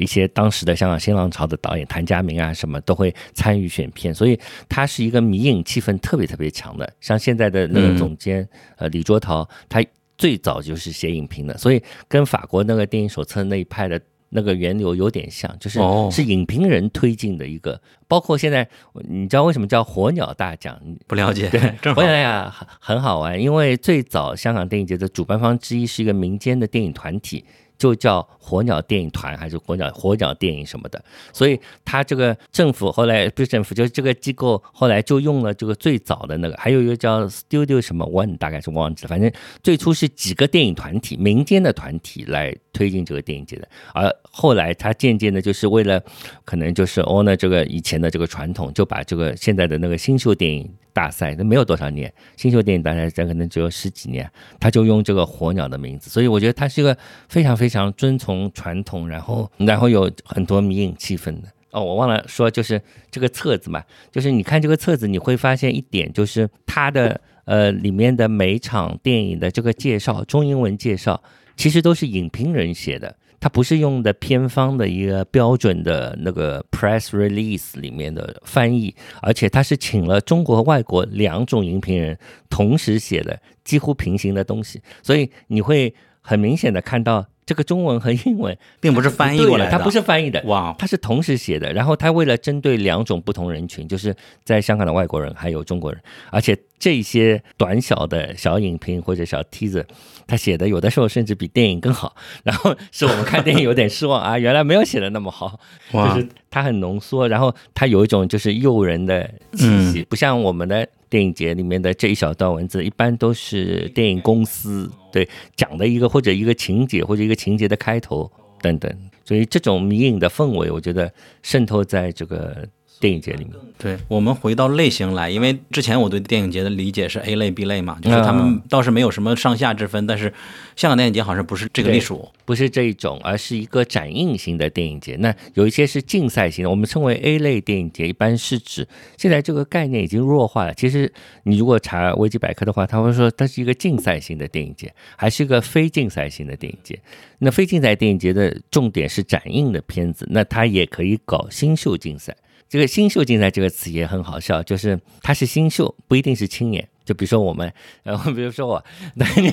[0.00, 4.36] 一些当时的香港新浪潮的导演谭家明啊，什么都会参与选片，所以
[4.68, 6.92] 他是一个迷影气氛特别特别强的。
[7.00, 9.80] 像现在的那个总监、呃李卓陶，他
[10.16, 14.00] 最早就是写影评的，所以跟法国那个电影手册那一派的。
[14.30, 18.68] 那个源流有点像，就是哦是影评人推进的一个，包括现在
[19.08, 20.78] 你知道为什么叫火鸟大奖？
[21.06, 21.48] 不了解，
[21.80, 27.42] 正好火鸟大奖很很好玩，因为最早香港电影节的主办方之一是一个民间的电影团体。
[27.78, 39.30] 就叫火鸟电影团还是火鸟火鸟电影什么的，所以他这个政府后来不是政府，就是这个机构后来就用了这个最早的那个，还有一个叫 Studio 什么 One，大概是忘记了，反正
[39.62, 46.02] 最初是几个电影团体，民间的团体来推进这个电影节的，而后来他渐渐的就是为了
[46.44, 56.96] 可能就是 honor 这个以前的这个传统，就把这个现在的那个新秀电影大赛，那没有多少年，新秀电影大赛这可能只有十几年，他就用这个火鸟的名字，所以我觉得它是一个
[57.28, 61.48] 非常非非常遵从传统，然后然后有很多迷影气氛的。
[61.70, 71.22] 哦，我忘了说，就是这个册子嘛，就是你看这个册子，你会发现一点，就是它的呃里面的每场电影的这个介绍，中英文介绍，
[71.58, 73.14] 其实都是影评人写的。
[73.38, 91.72] 它不是用的片方的一个标准的那个 press release 里面的翻译，而且它是请了中国和外国两种影评人同时写的几乎平行的东西，所以你会很明显的看到这个中文和英文并不是翻译过来的，它不是翻译的，哇，它是同时写的。
[91.72, 95.98] 然后他为了针对两种不同人群，就是在香港的外国人还有中国人，
[96.30, 99.86] 而且这些短小的小影评或者小梯子，
[100.26, 102.14] 他写的有的时候甚至比电影更好，
[102.44, 105.58] 然后使我们看电影有点失望啊，原来没有写的那么好，
[105.90, 118.90] 就是它很浓缩，然后它有一种就是诱人的气息，不像我们的电影节里面的这一小段文字，一般都是电影公司对讲的一个或者一个情节或者一个情节的开头等等，
[119.24, 121.12] 所以这种迷影的氛围，我觉得
[121.42, 122.68] 渗透在这个。
[123.00, 130.06] 电影节里面，对我们回到类型来，因为之前我对电影节的理解是 A 类、B 类嘛，就是他们倒是没有什么上下之分。
[130.06, 130.32] 但是
[130.74, 135.16] 香港电影节好像不是这个隶属，不是这一种，而是一个展映型的电影节。
[135.20, 140.74] 那有一些是竞赛型的，我们称为 A 类电影节，一般是指现在这个概念已经弱化了。
[140.74, 141.12] 其实
[141.44, 146.98] 你如果查维基百科的话，他会说它是一个竞赛型的电影节，还是一个非竞赛型的电影节。
[147.38, 152.36] 那非竞赛电影节的重点是展映的片子，那它也可以搞新秀竞赛。
[152.68, 156.86] 这个新秀竞赛这个词也很好笑，就是他是新秀，不一定是青年。
[157.08, 159.50] 就比如说我们，呃，比如说我，那你，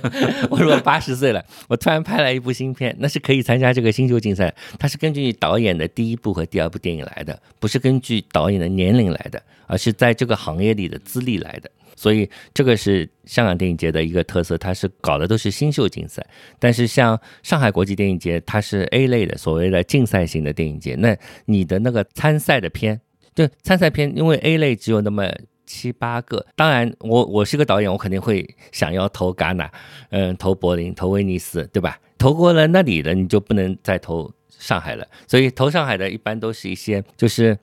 [0.48, 4.54] 我如果八十岁了，我突然拍了一部新片，那是可以参加这个新秀竞赛。
[4.78, 11.70] 它是根据导演的第一部和第二部电影来的，不是根据导演的年龄来的，而是在这个行业里的资历来的。
[11.94, 16.26] 所以这个是香港电影节的一个特色，它是搞的都是新秀竞赛。
[16.58, 20.94] 但是像上海国际电影节，它是 A 类的，所谓的竞赛型的电影节。
[20.96, 21.14] 那
[21.44, 22.98] 你的那个参赛的片，
[23.34, 25.30] 就参赛片，因为 A 类只有那么
[25.66, 26.44] 七八个。
[26.56, 29.70] 当然，我我是个导演，我肯定会想要投戛纳，
[30.10, 31.98] 嗯，投柏林，投威尼斯，对吧？
[32.18, 35.06] 投过了那里的，你就不能再投上海了。
[35.26, 37.58] 所以投上海的一般都是一些就是。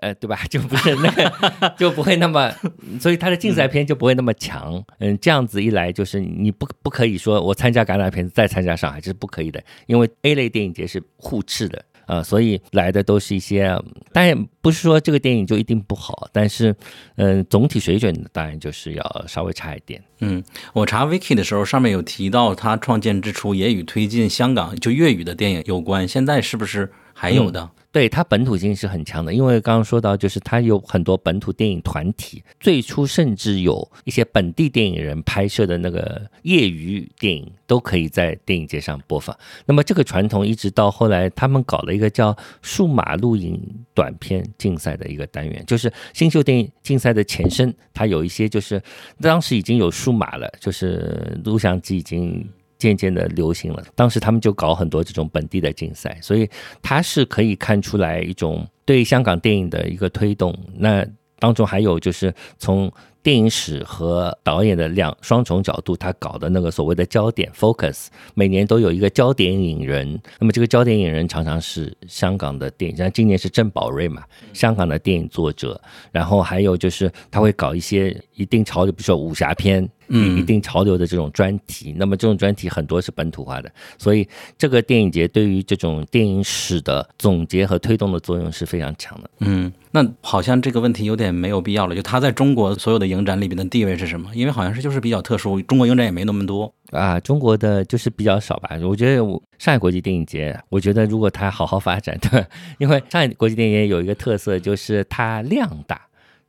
[0.00, 0.38] 呃，对吧？
[0.48, 2.52] 就不是那个，就不会那么，
[3.00, 4.80] 所以他的竞赛片就不会那么强。
[4.98, 13.78] 嗯，这样子一来，就是你不不可以说我参加戛纳片再参加上海，这是不可以的，因为 A 类电影节是互斥的呃，所以来的都是一些，
[14.12, 16.74] 当然不是说这个电影就一定不好，但是
[17.16, 20.02] 嗯，总体水准当然就是要稍微差一点。
[20.20, 20.42] 嗯，
[20.72, 27.68] 我查 Wiki 的时候，上面有提到他创建之初也与推进香港就粤语的电影有关，现在是不是还有的？
[27.90, 39.36] 对它本土性是很强的，因为刚刚说到，就是它有很多本土电影团体，最初甚至有一些本地电影人拍摄的那个业余电影都可以在电影节上播放。
[39.64, 43.60] 那么这个传统一直到后来，他们搞了一个叫数码录影
[43.94, 47.74] 短片竞赛的一个单元，就是新秀电影竞赛的前身。
[47.94, 48.80] 它有一些就是
[49.20, 52.48] 当时已经有数码了，就是录像机已经。
[52.78, 56.48] 渐渐的流行了，当时他们就搞很多这种本地的竞赛，所以
[56.80, 60.56] 它是可以看出来一种对香港电影的一个推动。
[60.76, 61.06] 那
[61.38, 62.90] 当中还有就是从。
[63.20, 70.18] 电影史和导演的两双重角度，他搞的那个所谓的焦点 focus，每年都有一个焦点影人。
[70.38, 74.22] 那么这个焦点影人常常是香港的电影，像今年是郑宝瑞嘛，
[74.54, 75.78] 香港的电影作者。
[76.10, 81.94] 然后还有就是他会搞一些一定潮流，比如说武侠片，一定潮流的这种专题。
[81.96, 89.30] 那么这种专题很多是本土化的，所以这个电影节对于这种电影史的总结和推动的作用是非常强的。
[89.40, 89.72] 嗯。
[89.90, 91.94] 那好像这个问题有点没有必要了。
[91.94, 94.30] 就它在中国所有的影展里边的地位是什么？
[94.34, 97.18] 因为好像是就是比较特殊，中国影展也没那么多啊。
[97.20, 98.78] 中国的就是比较少吧。
[98.82, 102.44] 我觉得我上海国际电影节，我觉得如果它好好发展，对，
[102.78, 105.98] 因为上海国际电影节有一个特色，就是它量大。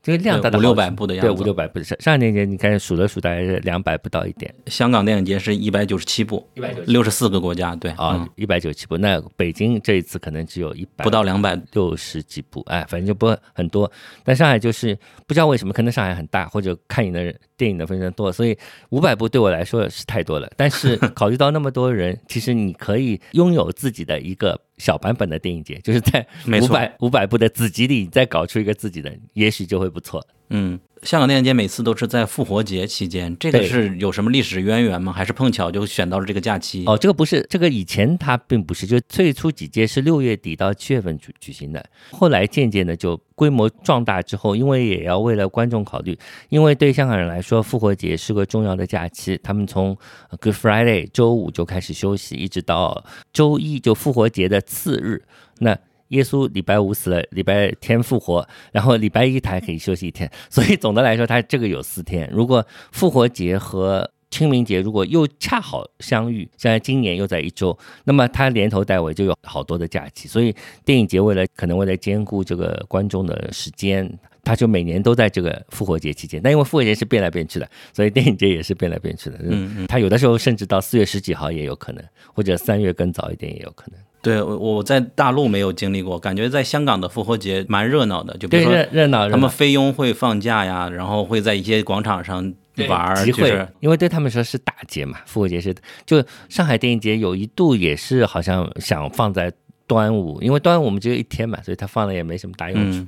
[0.02, 1.84] 这个量大的五六百部的样子，对五六百部。
[1.84, 4.54] 上上电影节你看数了数，大概是两百不到一点。
[4.68, 8.98] 香港电影节是一百九十七部，一百九六十四个国家，对啊，一百九十七部。
[8.98, 13.92] 那北京这一次可能只有一百不到两百六十几部，哎，反正就不很多。
[14.24, 18.58] 但上海就是不知道为什么，可能上海很大，或者看影的人电影的非常多，所以
[18.92, 20.50] 五百部对我来说是太多了。
[20.56, 24.58] 但是考虑到那么多人， 其实你可以拥有自己的一个。
[24.80, 26.26] 小版本的电影节，就是在
[26.62, 30.26] 五百五百部的子集里再搞出一个自己的，也许就会不错。
[30.50, 30.80] 嗯。
[31.02, 35.14] 香港电影节每次都是在复活节期间，这个是有什么历史渊源吗？
[35.14, 36.84] 还是碰巧就选到了这个假期？
[36.88, 49.98] 哦，这个不是，这个以前它并不是，就最初几届是六月底到七月份举举行的，后来渐渐的就规模壮大之后，因为也要为了观众考虑，因为对香港人来说，复活节是个重要的假期，他们从
[50.42, 55.24] Good Friday 周五就开始休息，一直到周一就复活节的次日，
[55.60, 55.78] 那。
[56.10, 62.30] 耶稣礼拜五死了，礼拜天复活，然后礼拜一他还可以休息一天， 所以总的来说，他这个有四天。
[62.32, 70.28] 如果复活节和清明节如果又恰好相遇，现在今年又在一周，那么他连头带尾就有好多的假期。
[70.28, 74.08] 所以电影节为了可能为了兼顾这个观众的时间，
[74.44, 76.40] 他就每年都在这个复活节期间。
[76.44, 79.38] 但因为复活节是变来变去的，所以电影节也是变来变去的。
[79.42, 82.04] 嗯嗯，他有的时候甚至到四月十几号也有可能，
[82.34, 84.00] 或者三月更早一点也有可能。
[84.22, 92.54] 对，我我在大陆没有经历过，感觉在香港的复活节蛮热闹的，就比对如说热热闹，他们菲佣会放假呀，然后会在一些广场上
[92.88, 95.74] 玩儿，集会就是，因为对他们说是大节嘛，复活节是
[96.06, 99.52] 就上海电影节有一度也是好像想放在
[99.90, 103.00] 端午，因为端午我们只有一天嘛，所以他放了也没什么大用处。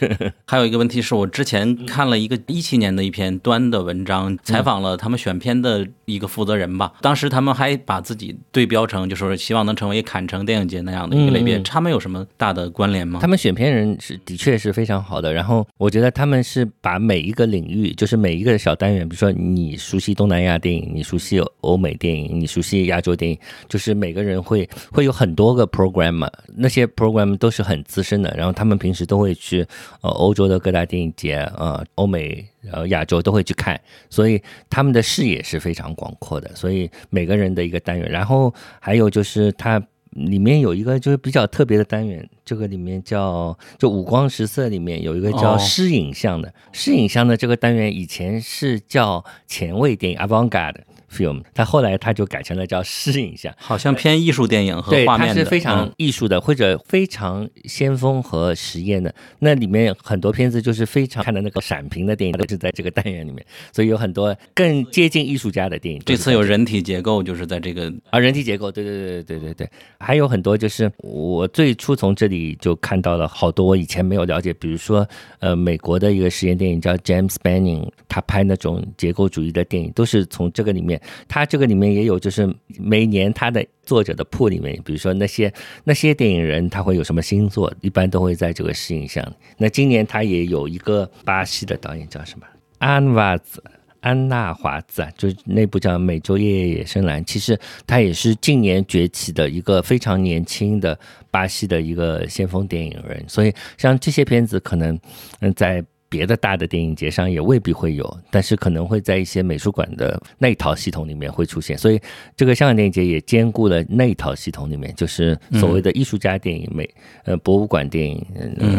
[0.00, 6.92] 嗯，还有一个问题是我之前看了一个一七年的一篇端的文章，采访了他们选片的一个负责人吧。
[7.00, 11.56] 当时他们还把自己对标成，就说希望能成为坎城电影节那样的一个类别。
[11.60, 13.20] 他们有什么大的关联吗？
[13.22, 29.66] 他们选片人是的确是非常好的，然后我觉得他们是把每一个领域，就是每一个小单元，比如说你熟悉东南亚电影，你熟悉欧美电影，你熟悉亚洲电影，就是每个人会会有很多个 program 嘛，那些 program 都是很资深的，然后他们平时都会去
[30.00, 50.76] 呃欧洲的各大电影节，呃欧美呃亚洲都会去看，所以他们的视野是非常广阔的，所以每个人的一个单元，然后还有就是它里面有一个就是比较特别的单元，这个里面叫就五光十色里面有一个叫哦诗影像的，诗影像的这个单元以前是叫前卫电影 （avant-garde
[51.14, 53.54] film），它后来它就改成了叫试影像。
[53.60, 59.14] 好像偏艺术电影和，画面的，它是非常嗯艺术的，或者非常先锋和实验的。
[59.38, 66.02] 那里面很多片子就是非常看的那个闪屏的电影，都是在这个单元里面，所以有很多更接近艺术家的电影。
[66.04, 75.06] 这次有人体结构，就是在这个啊，人体结构，对对对对对对对，还有很多就是我最初从这里就看到了好多我以前没有了解，比如说
[75.38, 85.52] 呃美国的一个实验电影叫 James Banning，他拍那种结构主义的电影都是从这个里面，他这个里面也有就是每年他的作者的铺里面，比如说那些
[85.84, 89.24] 那些电影人他会有什么新作，一般都会在这个试映上。
[89.56, 92.46] 那今年他也有一个巴西的导演叫什么
[92.78, 93.62] 安瓦兹。
[94.00, 100.98] 安娜华兹啊，就是那部叫《美洲夜夜野生蓝》，其实他也是近年崛起的一个非常年轻的
[101.30, 105.00] 巴西的一个先锋电影人，所以像这些片子可能
[105.40, 105.82] 嗯在
[106.14, 112.00] 别的大的电影节上也未必会有，但是可能会在一些美术馆的那一套系统里面会出现，所以
[112.36, 116.88] 这个香港电影节也兼顾了那一套系统里面，就是所谓的艺术家电影、美
[117.24, 118.24] 呃博物馆电影、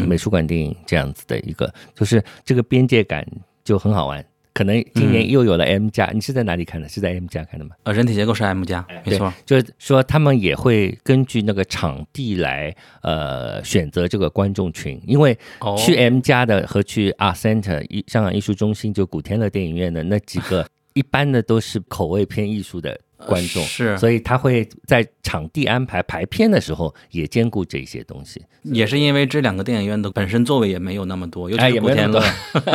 [0.07, 3.27] 美术馆电影这样子的一个，就是这个边界感
[3.65, 4.25] 就很好玩。
[4.55, 6.87] 可能今年又有了 M 加、你是在哪里看的？
[6.87, 7.75] 是在 M 加看的吗？
[7.83, 9.31] 呃人体结构是 M 加，没错。
[9.45, 28.41] 就是说他们也会根据那个场地来呃选择这个观众群，因为哦，去 M 加的和去 Art Center 艺香港艺术中心就古天乐电影院的那几个， 一般的都是口味偏艺术的观众，是，所以他会在场地安排排片的时候也兼顾这些东西。
[28.63, 32.22] 也是因为这两个电影院的本身座位也没有那么多，尤其哎是古天乐。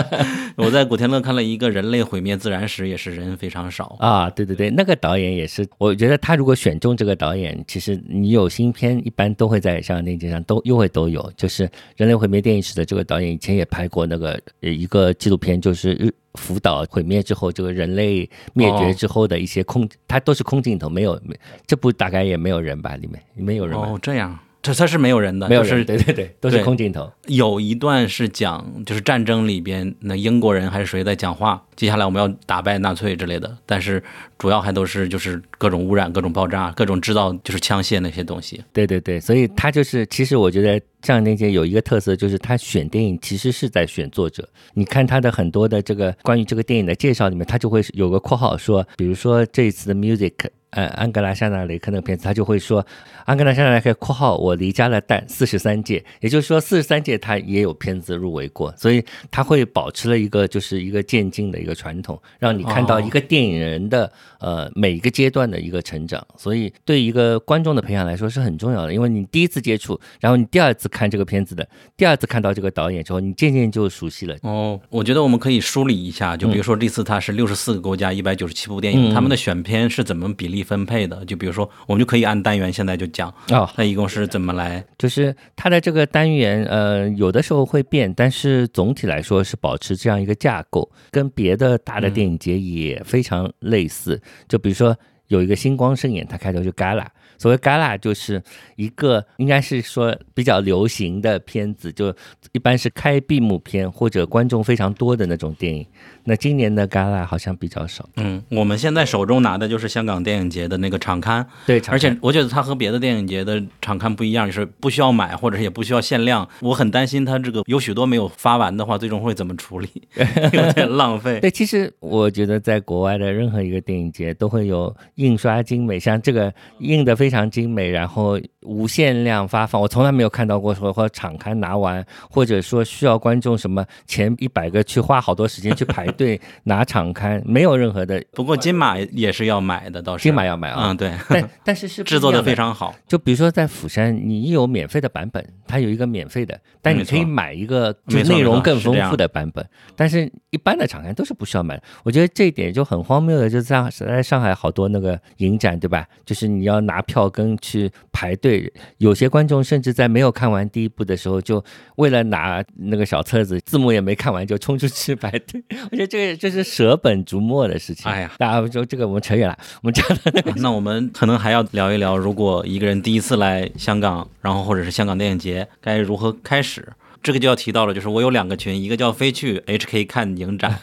[0.57, 3.97] 我在古天乐看了一个《人类毁灭自然史》，也是人非常少。
[4.01, 11.20] 啊，对对对，那个导演也是，我觉得他如果选中这个导演，其实你有新片，一般都会在香港电影节上都又会都有。
[11.36, 11.66] 就是
[11.97, 21.34] 《人类毁灭电影史》的这个导演以前也拍过那个呃一个纪录片，就是日福岛毁灭之后，这个人类灭绝之后的一些空，它都是空镜头，没有没
[21.66, 27.11] 这部大概也没有人吧，里面没有人，哦，这样，这它是没有人的，没有人，就是对对对，都是空镜头。
[27.28, 34.02] 有一段是讲就是战争里边那英国人还是谁在讲话，接下来我们要打败纳粹之类的，但是
[34.38, 38.62] 主要还都是就是各种污染、各种爆炸、各种制造就是枪械那些东西。
[38.72, 44.46] 对对对，所以他就是，其实我觉得这样电影节有一个特色，就是他选电影其实是在选作者。
[44.74, 50.34] 你看他的很多的这个关于这个电影的介绍里面，他就会有个括号说，比如说这一次的 music。
[50.70, 52.84] 呃，安格拉夏纳雷克那个片子，他就会说，
[53.24, 74.36] 安格拉夏纳雷克（括号我离家了但四十三届），也就是说四十三届他也有片子入围过，所以他会保持了一个就是一个渐进的一个传统，让你看到一个电影人的、呃每一个阶段的一个成长，所以对一个观众的培养来说是很重要的，因为你第一次接触，然后你第二次看这个片子的，第二次看到这个导演之后，你渐渐就熟悉了。
[74.42, 79.14] 哦，我觉得我们可以梳理一下，就比如说这次他是六十四个国家一百九十七部电影，嗯。
[79.14, 81.24] 他们的选片是怎么比例分配的？
[81.24, 84.84] 就比如说，我们就可以按单元现在就讲，啊，那一共是怎么来？
[84.98, 94.20] 就是它的这个单元，呃，有的时候会变，但是总体来说是保持这样一个架构，跟别的大的电影节也非常类似。
[94.48, 94.96] 就比如说
[95.28, 97.06] 有一个星光盛宴，它开头就 gala，
[97.41, 98.43] 所谓 gala 就是
[98.76, 102.14] 一个应该是说比较流行的片子，就
[102.53, 105.86] 一般是开闭幕片或者观众非常多的那种电影。
[106.24, 116.47] 那今年的 gala 好像比较少，嗯，我们现在手中拿的就是香港电影节的那个场刊，对，而且我觉得它和别的电影节的场刊不一样，就是不需要买，或者是也不需要限量。
[116.61, 119.88] 我很担心它这个有许多没有发完的话，最终会怎么处理，
[120.53, 121.41] 有点浪费。
[121.41, 138.22] 对，其实我觉得在国外的任何一个电影节都会有印刷精美，像这个印的非非常精美，然后无限量发放，我从来没有看到过说或场刊拿完，或者说需要观众什么前一百个去花好多时间去排队 拿场刊，没有任何的。
[138.32, 142.94] 不过金马也是要买的，倒是金马要买啊，嗯，对，但但是是制作的非常好。
[143.08, 149.66] 就比如说在釜山，你有免费的版本，它有一个免费的，但你可以买一个就内容更丰富的版本。
[149.96, 151.82] 但是一般的场刊都是不需要买的。
[152.02, 156.06] 我觉得这一点就很荒谬的，就在在上海好多那个影展，对吧？
[156.26, 158.49] 就是你要拿票跟去排队。
[158.51, 165.62] 对，有些观众甚至在没有看完第一部的时候，就为了拿那个小册子，字幕也没看完就冲出去排队。
[165.92, 168.11] 我觉得这个这是舍本逐末的事情。
[168.11, 170.53] 哎呀，大家说这个我们扯远了，我们讲的那个。
[170.57, 176.92] 那我们可能还要聊一聊，如果一个人第一次来香港，然后或者是香港电影节，该如何开始？
[177.22, 180.76] 这个就要提到了，就是我有两个群，一个叫飞去 HK 看影展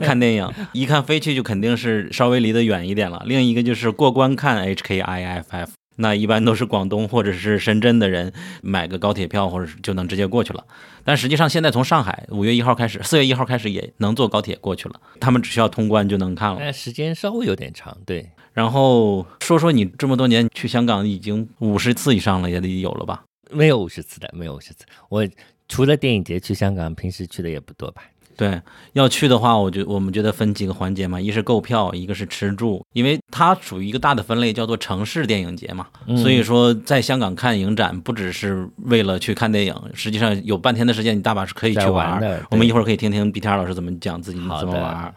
[0.00, 5.68] 看电影，一看飞去就肯定是稍微离得远一点了；另一个就是过关看 HKIFF。
[5.96, 8.32] 那一般都是广东或者是深圳的人
[8.62, 10.64] 买个高铁票，或者是就能直接过去了。
[11.04, 15.00] 但实际上现在从上海五月一号开始，四月一号开始也能坐高铁过去了。
[15.20, 16.72] 他们只需要通关就能看了。
[16.72, 18.30] 时间稍微有点长，对。
[18.52, 23.24] 然后说说你这么多年去香港已经五十次以上了，也得有了吧？
[23.50, 24.84] 没有五十次的，没有五十次。
[25.08, 25.26] 我
[25.68, 28.02] 除了电影节去香港，平时去的也不多吧。
[28.36, 28.60] 对，
[28.92, 35.86] 要去的话，我觉我们觉得分几个环节嘛，一是购票，一个是吃住，因为它属于一个大的分类，叫做城市电影节嘛。
[36.16, 42.42] 所以说，在香港看影展，不只是为了去看电影，实际上有半天的时间，你大把是可以去玩的。
[42.50, 45.14] 我们一会儿可以听听 B T R 老师怎么讲自己怎么玩。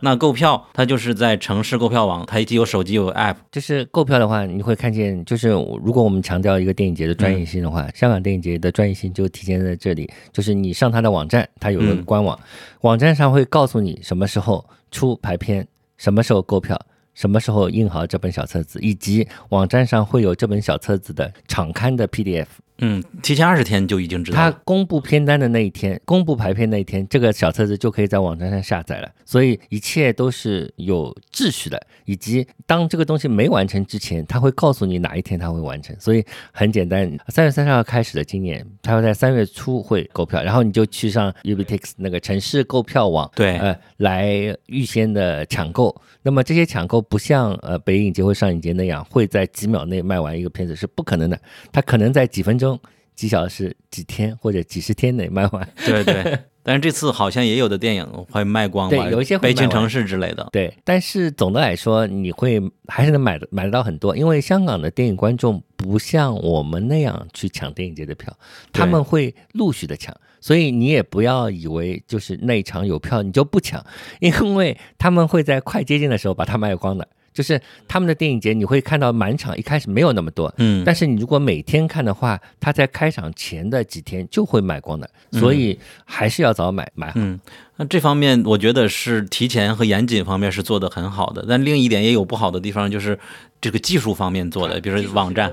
[0.00, 3.36] 那购票，它就是在城市购票网，它既有手机有 App。
[3.50, 12.38] 就是购票的话，你会看见，就是如果我们强调一个电影节的专业性的话，香港电影节的专业性就体现在这里，就是你上它的网站，它有个官网，
[12.82, 16.78] 网站上会告诉你什么时候出排片，什么时候购票。
[17.14, 22.46] 什么时候印好这本小册子，以及网站上会有这本小册子的场刊的 PDF。
[22.80, 24.36] 嗯，提前二十天就已经知道。
[24.36, 29.10] 他公布片单的那一天，公布排片那一天，这个小册子就可以在网站上下载了。
[29.24, 35.94] 所以一切都是有秩序的，以及当这个东西没完成之前，他会告诉你哪一天他会完成。
[35.98, 45.94] 所以很简单，三月三十号开始的今年，他会在三月初会购票，然后你就去上 Ubtix 那个城市购票网，对，呃，来预先的抢购。
[46.22, 51.40] 那么这些抢购不像呃北影节或上影节那样会在几秒内卖完一个片子是不可能的，
[51.72, 52.67] 它可能在几分钟、
[53.14, 55.68] 几小时、几天或者几十天内卖完。
[55.86, 60.48] 对对，但是这次好像也有的电影会卖光，对，有一些北京城市之类的。
[60.52, 68.36] 对，但是总的来说，你会还是能买买得到很多，因为香港的电影观众不像我们那样去抢电影节的票，
[68.72, 70.14] 他们会陆续的抢。
[70.40, 73.84] 所以你也不要以为就是那一场有票你就不抢，
[74.20, 77.08] 因为他们会在快接近的时候把它卖光的。
[77.38, 87.12] 就是他们的电影节，你会看到满场一开始没有那么多，嗯，但是你如果每天看的话，他在开场前的几天就会卖光的，所以还是要早买买好。
[87.14, 87.38] 嗯。
[87.76, 93.16] 那这方面我觉得是提前和严谨方面是做的很好的，但另一点也有不好的地方，就是
[93.60, 95.52] 这个技术方面做的，比如说网站。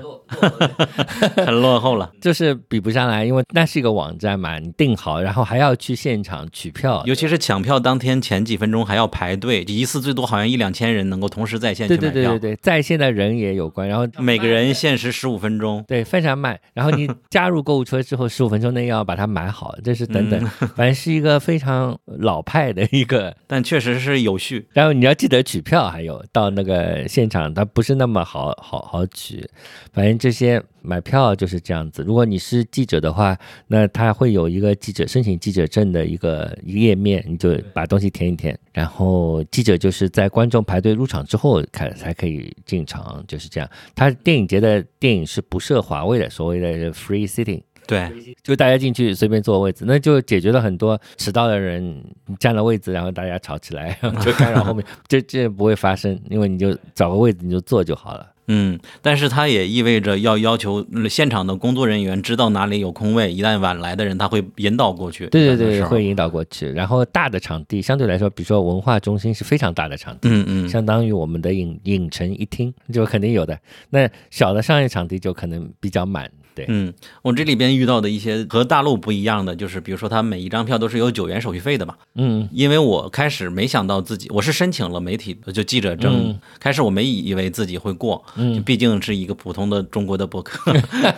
[1.36, 20.44] 很 落后了，就是比不上来，因为那是一个网站嘛，你订好，然后还要去现场取票，尤其是抢票当天前几分钟还要排队，一次最多好像一两千人能够同时在线去买票，对对对对对，在线的人也有关，然后每个人限时十五分钟，对，非常慢，然后你加入购物车之后， 十五分钟内要把它买好，这是等等，
[20.74, 21.96] 反正是一个非常。
[22.18, 24.66] 老派的一个，但确实是有序。
[24.72, 29.48] 然后你要记得取票，还有到那个现场，它不是那么好好好取。
[29.92, 32.02] 反正这些买票就是这样子。
[32.02, 33.36] 如果你是记者的话，
[33.66, 38.58] 那他会有一个记者申请记者证的一个一个页面，你就把东西填一填。
[38.72, 43.68] 然后记者就是在观众排队入场之后才才可以进场，就是这样。
[43.94, 47.62] 他电影节的电影是不设华位的，所谓的 free sitting。
[47.86, 52.02] 对，就大家进去随便坐位置，那就解决了很多迟到的人
[52.38, 58.26] 占了位置，然后大家吵起来， 就干扰后面， 这这不会发生，因为你就找个位置你就坐就好了。
[58.48, 65.26] 嗯，但是它也意味着要要求现场的工作人员知道哪里有空位，一旦晚来的人他会引导过去。
[65.26, 66.70] 对对对，会引导过去。
[66.70, 73.58] 然后大的场地相对来说，比如说文化中心是非常大的场地，嗯嗯，相当于我们的影影城一厅，就肯定有的。
[73.90, 76.30] 那小的商业场地就可能比较满。
[76.56, 90.72] 对，嗯，我这里边遇到的一些和大陆不一样的，就是比如说他每一张票都是有九元手续费的嘛，嗯，因为我开始没想到自己，我是申请了媒体就记者证，开始我没以为自己会过，嗯，毕竟是一个普通的中国的博客，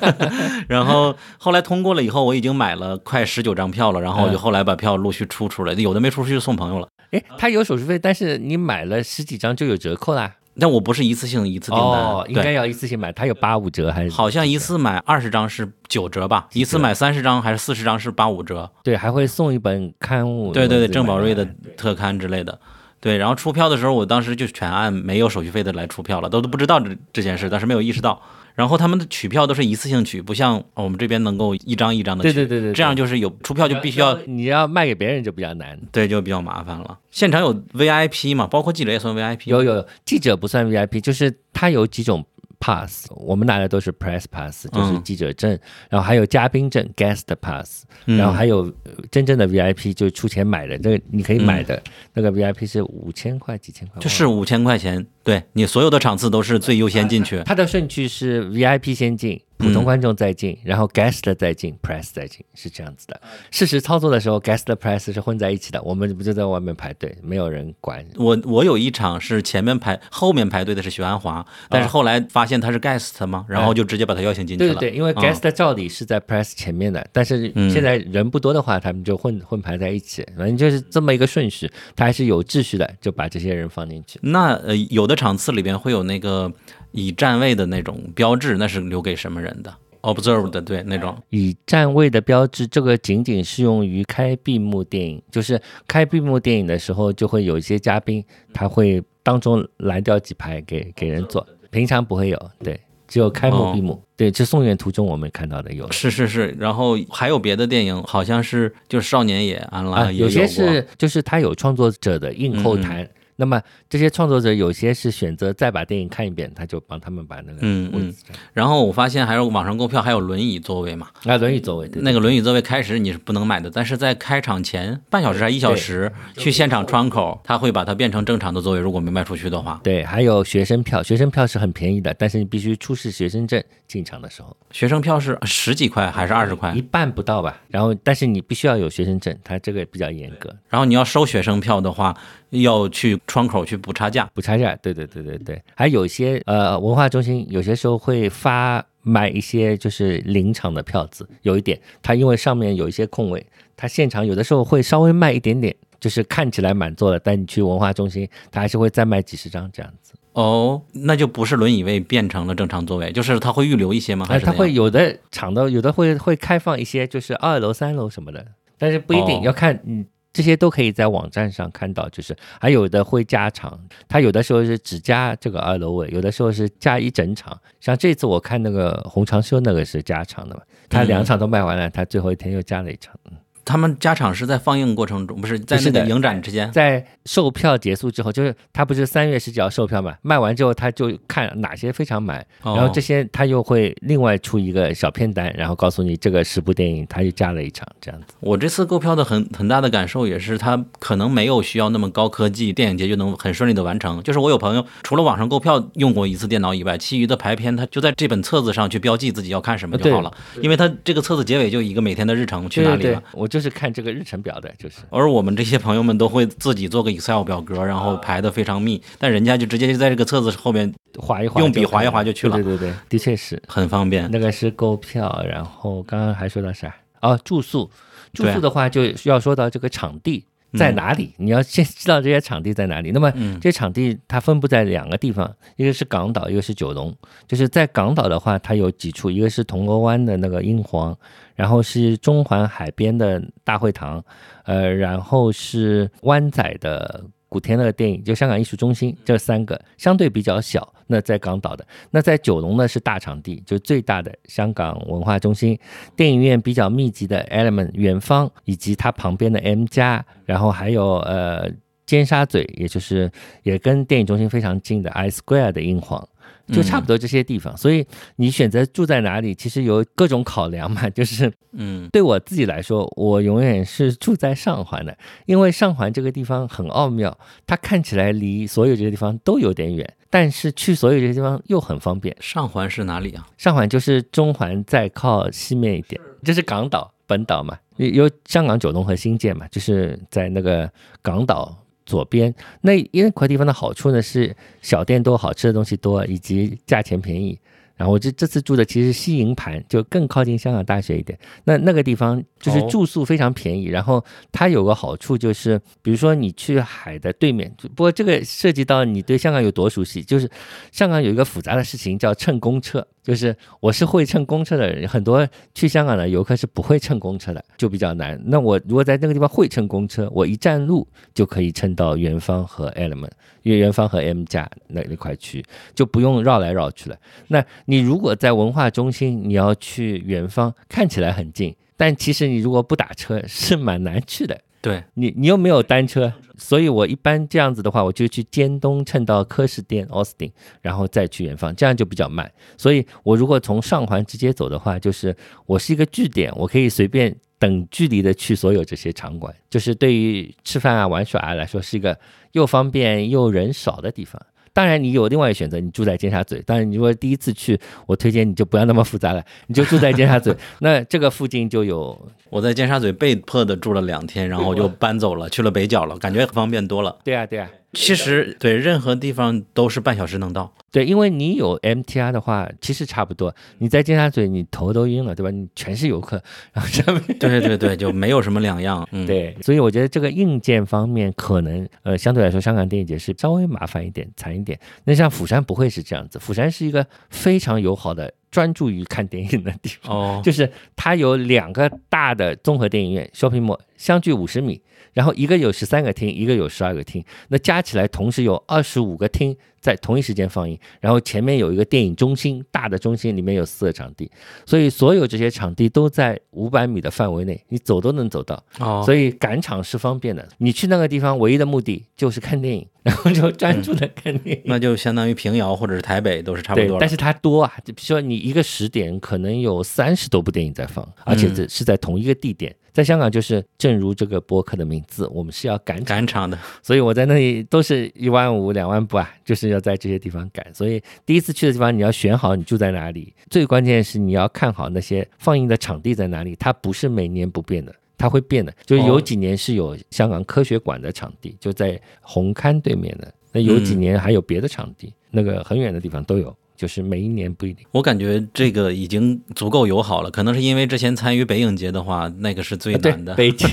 [0.68, 6.88] 然后后来通过了以后，我已经买了快十九张票了，然后我就后来把票陆续出出来，有的没出去就送朋友了。
[7.12, 10.34] 哎，他有手续费，但是你买了十几张就有折扣啦。
[10.58, 14.10] 但我不是一次性一次订单，哦，应该，要一次性买，它有八五折还是？
[14.10, 18.70] 好像一次买二十张是九折吧，一次买三十张还是四十张是八五折。
[18.82, 20.52] 对，还会送一本刊物。
[20.52, 21.46] 对对对，郑宝瑞的
[21.76, 22.58] 特刊之类的。
[23.00, 28.20] 对，然后出票的时候，我当时就全按没有手续费的来出票了，都都不知道这这件事，当时没有意识到。
[28.58, 32.32] 然后他们的取票都是一次性取，不像我们这边能够一张一张的取。
[32.32, 35.78] 对对对对对这样就是有出票就必须要你要卖给别人就比较难。
[35.92, 36.98] 对，就比较麻烦了。
[37.08, 39.42] 现场有 VIP 嘛，包括记者也算 VIP。
[39.44, 42.26] 有有有，记者不算 VIP，就是他有几种
[42.60, 45.50] pass，我们拿的都是 press pass，就是嗯记者证，
[45.88, 48.16] 然后还有嘉宾证 guest pass，嗯。
[48.16, 51.82] 然后还有呃真正的 VIP，就是出钱买的，这个你可以买的、
[52.14, 57.42] 那个 VIP 是五千块几千块，就是五千块钱，对你所有的场次都是最优先进去。
[57.44, 63.20] 它的顺序是 VIP 先进，普通观众再进，然后 guest 再进，press 再进，是这样子的。
[63.50, 68.04] 事实操作的时候，guest press 是混在一起的，我们不就在外面排队，没有人管。
[68.16, 74.74] 我我有一场是前面排后面排队的是徐安华，但是后来发现他是 guest 嘛，然后就直接把他邀请进去了。
[74.74, 84.20] 对对对，因为嗯 guest 照理是在 press 前面的，但是嗯现在人不多的话，他们就混混排在一起，反正就是这么一个顺序，他还是有秩序的，就把这些人放进去。
[84.22, 86.52] 那呃，有的场次里边会有那个
[86.92, 91.16] 以站位的那种标志，那是留给什么人的？Observed，对那种。
[91.30, 105.90] 以站位的标志，这个仅仅适用于开闭幕电影，就是开闭幕电影的时候，就会有一些嘉宾，他会当中拦掉几排给给人坐，平常不会有，对，只有开幕哦闭幕，对，这宋元途中我们看到的有。
[105.92, 113.10] 是是是，然后还有别的电影，好像是就是少年也安拉啊，也过有些是就是他有创作者的硬后嗯谈，
[113.40, 118.12] 那么这些创作者有些是选择再把电影看一遍，他就帮他们把那个嗯嗯
[118.52, 129.80] 然后我发现还有网上购票还有轮椅座位嘛，啊轮椅座位对那个轮椅座位开始你是不能买的，但是在开场前半小时还一小时去现场窗口，他会把它变成正常的座位，如果没卖出去的话。
[129.84, 136.82] 对，还有学生票，学生票是很便宜的，但是你必须出示学生证进场的时候，学生票是十几块还是二十块一？
[136.82, 137.60] 半不到吧。
[137.68, 142.16] 然后，但是你必须要有学生证，它这个比较严格，然后你要收学生票的话，
[142.50, 144.28] 要去窗口去补差价。
[144.34, 144.74] 补差价。
[144.82, 153.46] 对对对对对，还有一些呃文化中心有些时候会发买一些就是临场的票子，有一点它因为上面有一些空位，
[153.76, 155.74] 它现场有的时候会稍微卖一点点。
[156.00, 160.12] 就是看起来满座了，但你去文化中心，它还是会再卖几十张这样子。
[160.34, 164.24] 哦，那就不是轮椅位变成了正常座位，就是他会预留一些吗？
[164.24, 168.46] 还哎，是它会有的场的，有的会会开放一些，就是二楼、三楼什么的，
[168.78, 177.58] 但是不一定、哦要看，嗯，这些都可以在网站上看到，就是还有的会加场，它有的时候是只加这个二楼位，有的时候是加一整场。
[177.80, 183.14] 像这次我看那个红长修那个是加长的嘛，他两场都卖完了，他最后一天又加了一场。
[183.24, 183.36] 嗯
[183.68, 186.72] 他们加场是在放映过程中，不是在那个影展之间。
[186.72, 198.34] 在售票结束之后，就是他不是三月十几号售票嘛，卖完之后他就看哪些非常满，哦然后这些他又会另外出一个小片单，然后告诉你这个十部电影他又加了一场这样子。
[198.40, 204.22] 我这次购票的很很大的感受也是，他可能没有需要那么高科技，电影节就能很顺利的完成。
[204.22, 213.22] 就是我有朋友除了网上购票用过一次电脑以外，其余的排片他就在这本册子上去标记自己要看什么就好了，因为他这个册子结尾就一个每天的日程去哪里了。
[213.32, 214.96] 我就是看这个日程表的，就是。
[215.10, 223.62] 而我们这些朋友们都会自己做个 Excel 表格，然后排的非常密，但人家就直接就在这个册子后面划一划，用笔划一划就去了对对对对，的确是。
[223.66, 224.28] 很方便。
[224.30, 226.94] 那个是购票，然后刚刚还说到啥？
[227.20, 227.90] 哦，住宿。
[228.34, 230.44] 住宿的话，就要说到这个场地
[230.76, 233.10] 在哪里，你要先知道这些场地在哪里。
[233.10, 237.14] 那么嗯这些场地它分布在两个地方，一个是港岛，一个是九龙。
[237.46, 241.16] 就是在港岛的话，它有几处，一个是铜锣湾的那个英皇，
[241.54, 244.22] 然后是中环海边的大会堂，
[244.64, 250.92] 呃，然后是湾仔的古天乐电影，就香港艺术中心，这三个相对比较小。
[251.08, 255.76] 那在港岛的，那在九龙呢是大场地，就最大的香港文化中心，
[256.14, 261.68] 电影院比较密集的 Element 远方，以及它旁边的 M 加，然后还有呃
[262.06, 263.28] 尖沙咀，也就是
[263.62, 266.28] 也跟电影中心非常近的 I Square 的英皇。
[266.72, 268.06] 就差不多这些地方，所以
[268.36, 271.08] 你选择住在哪里，其实有各种考量嘛。
[271.10, 275.16] 就是嗯对我自己来说，我永远是住在上环的，
[275.46, 282.36] 因为上环这个地方很奥妙，它看起来离所有这些地方都有点远，但是去所有这些地方又很方便。
[282.40, 283.46] 上环是哪里啊？
[283.56, 290.90] 上环就是中环再靠西面一点，这是港岛本岛嘛，有香港九龙和新界嘛，就是在那个
[291.22, 291.76] 港岛
[292.08, 292.52] 左边。
[292.80, 297.56] 那一块地方的好处呢是小店多，好吃的东西多，以及价钱便宜。
[297.96, 301.36] 然后我这这次住的其实西营盘，就更靠近香港大学一点。
[301.64, 310.48] 那那个地方就是住宿非常便宜，然后它有个好处就是，比如说你去海的对面，不过这个涉及到你对香港有多熟悉，就是
[310.92, 313.04] 香港有一个复杂的事情叫乘公车。
[313.22, 318.40] 就是我是会乘公车的人，很多去香港的游客是不会乘公车的，就比较难。
[318.46, 323.30] 那我如果在那个地方会乘公车，我一站路就可以乘到元芳和 Element，
[323.62, 325.64] 因为元芳和 M 家那那块区
[325.94, 327.16] 就不用绕来绕去了。
[327.48, 334.58] 那你如果在文化中心，你要去元芳，看起来很近，但其实你如果不打车是蛮难去的。
[334.80, 342.50] 对你，你又没有单车，所以我一般这样子的话，我就去尖东乘到柯士甸 Austin，然后再去远方，这样就比较慢。
[342.76, 352.16] 所以我如果从上环直接走的话，就是我是一个据点，我可以随便等距离的去所有这些场馆，就是对于吃饭啊、玩耍啊来说，是一个
[352.52, 354.40] 又方便又人少的地方。
[354.78, 356.62] 当然，你有另外一个选择，你住在尖沙咀。
[356.64, 357.76] 当然，你如果第一次去，
[358.06, 360.54] 我推荐你就不要那么复杂了，你就住在尖沙咀。
[360.78, 362.16] 那这个附近就有，
[362.48, 367.18] 我在尖沙咀被迫的住了两天，然后就搬走了，去了北角了，感觉方便多了。
[367.24, 367.68] 对啊，对啊。
[367.92, 370.72] 其实对任何地方都是半小时能到。
[370.90, 373.54] 对，因为你有 MTR 的话，其实差不多。
[373.78, 375.50] 你在尖沙咀，你头都晕了，对吧？
[375.50, 379.06] 你全是游客，然后上面对对对，就没有什么两样。
[379.12, 379.56] 嗯， 对。
[379.62, 384.78] 所以我觉得这个硬件方面，可能呃相对来说，香港电影节是稍微麻烦一点、惨一点。
[385.04, 390.16] 那像釜山不会是这样子，釜山是一个非常友好的、专注于看电影的地方。
[390.16, 394.80] 哦，就是它有两个大的综合电影院，shopping mall，相距五十米。
[395.18, 399.56] 然后一个有十三个厅，一个有十二个厅，那加起来同时有二十五个厅。
[399.80, 404.28] 在同一时间放映，然后前面有一个电影中心，大的中心里面有四个场地，
[404.66, 408.60] 所以所有这些场地都在五百米的范围内，你走都能走到。
[408.80, 410.46] 哦，所以赶场是方便的。
[410.58, 414.62] 你去那个地方唯一的目的就是看电影，然后就专注的看电影。
[414.64, 416.98] 那就相当于平遥或者是台北都是差不多。
[416.98, 422.74] 但是它多啊，就比如说你一个时点可能有三十多部电影在放，而且这是在同一个地点。
[422.92, 429.68] 在香港就是，正如这个博客的名字，我们是要赶赶场的，所以我在那里都是一万五、两万步啊，就是。
[429.68, 438.72] 要在这些地方赶，所以第一次去的地方你要选好你住在哪里，最关键是你要看好那些放映的场地在哪里，它不是每年不变的，它会变的。
[438.86, 447.84] 就有几年是有香港科学馆的场地，就在红磡对面的，那有几年还有别的场地，那个很远的地方都有，就是每一年不一定。
[447.90, 453.68] 我感觉这个已经足够友好了，可能是因为之前参与北影节的话，那个是最难的，北京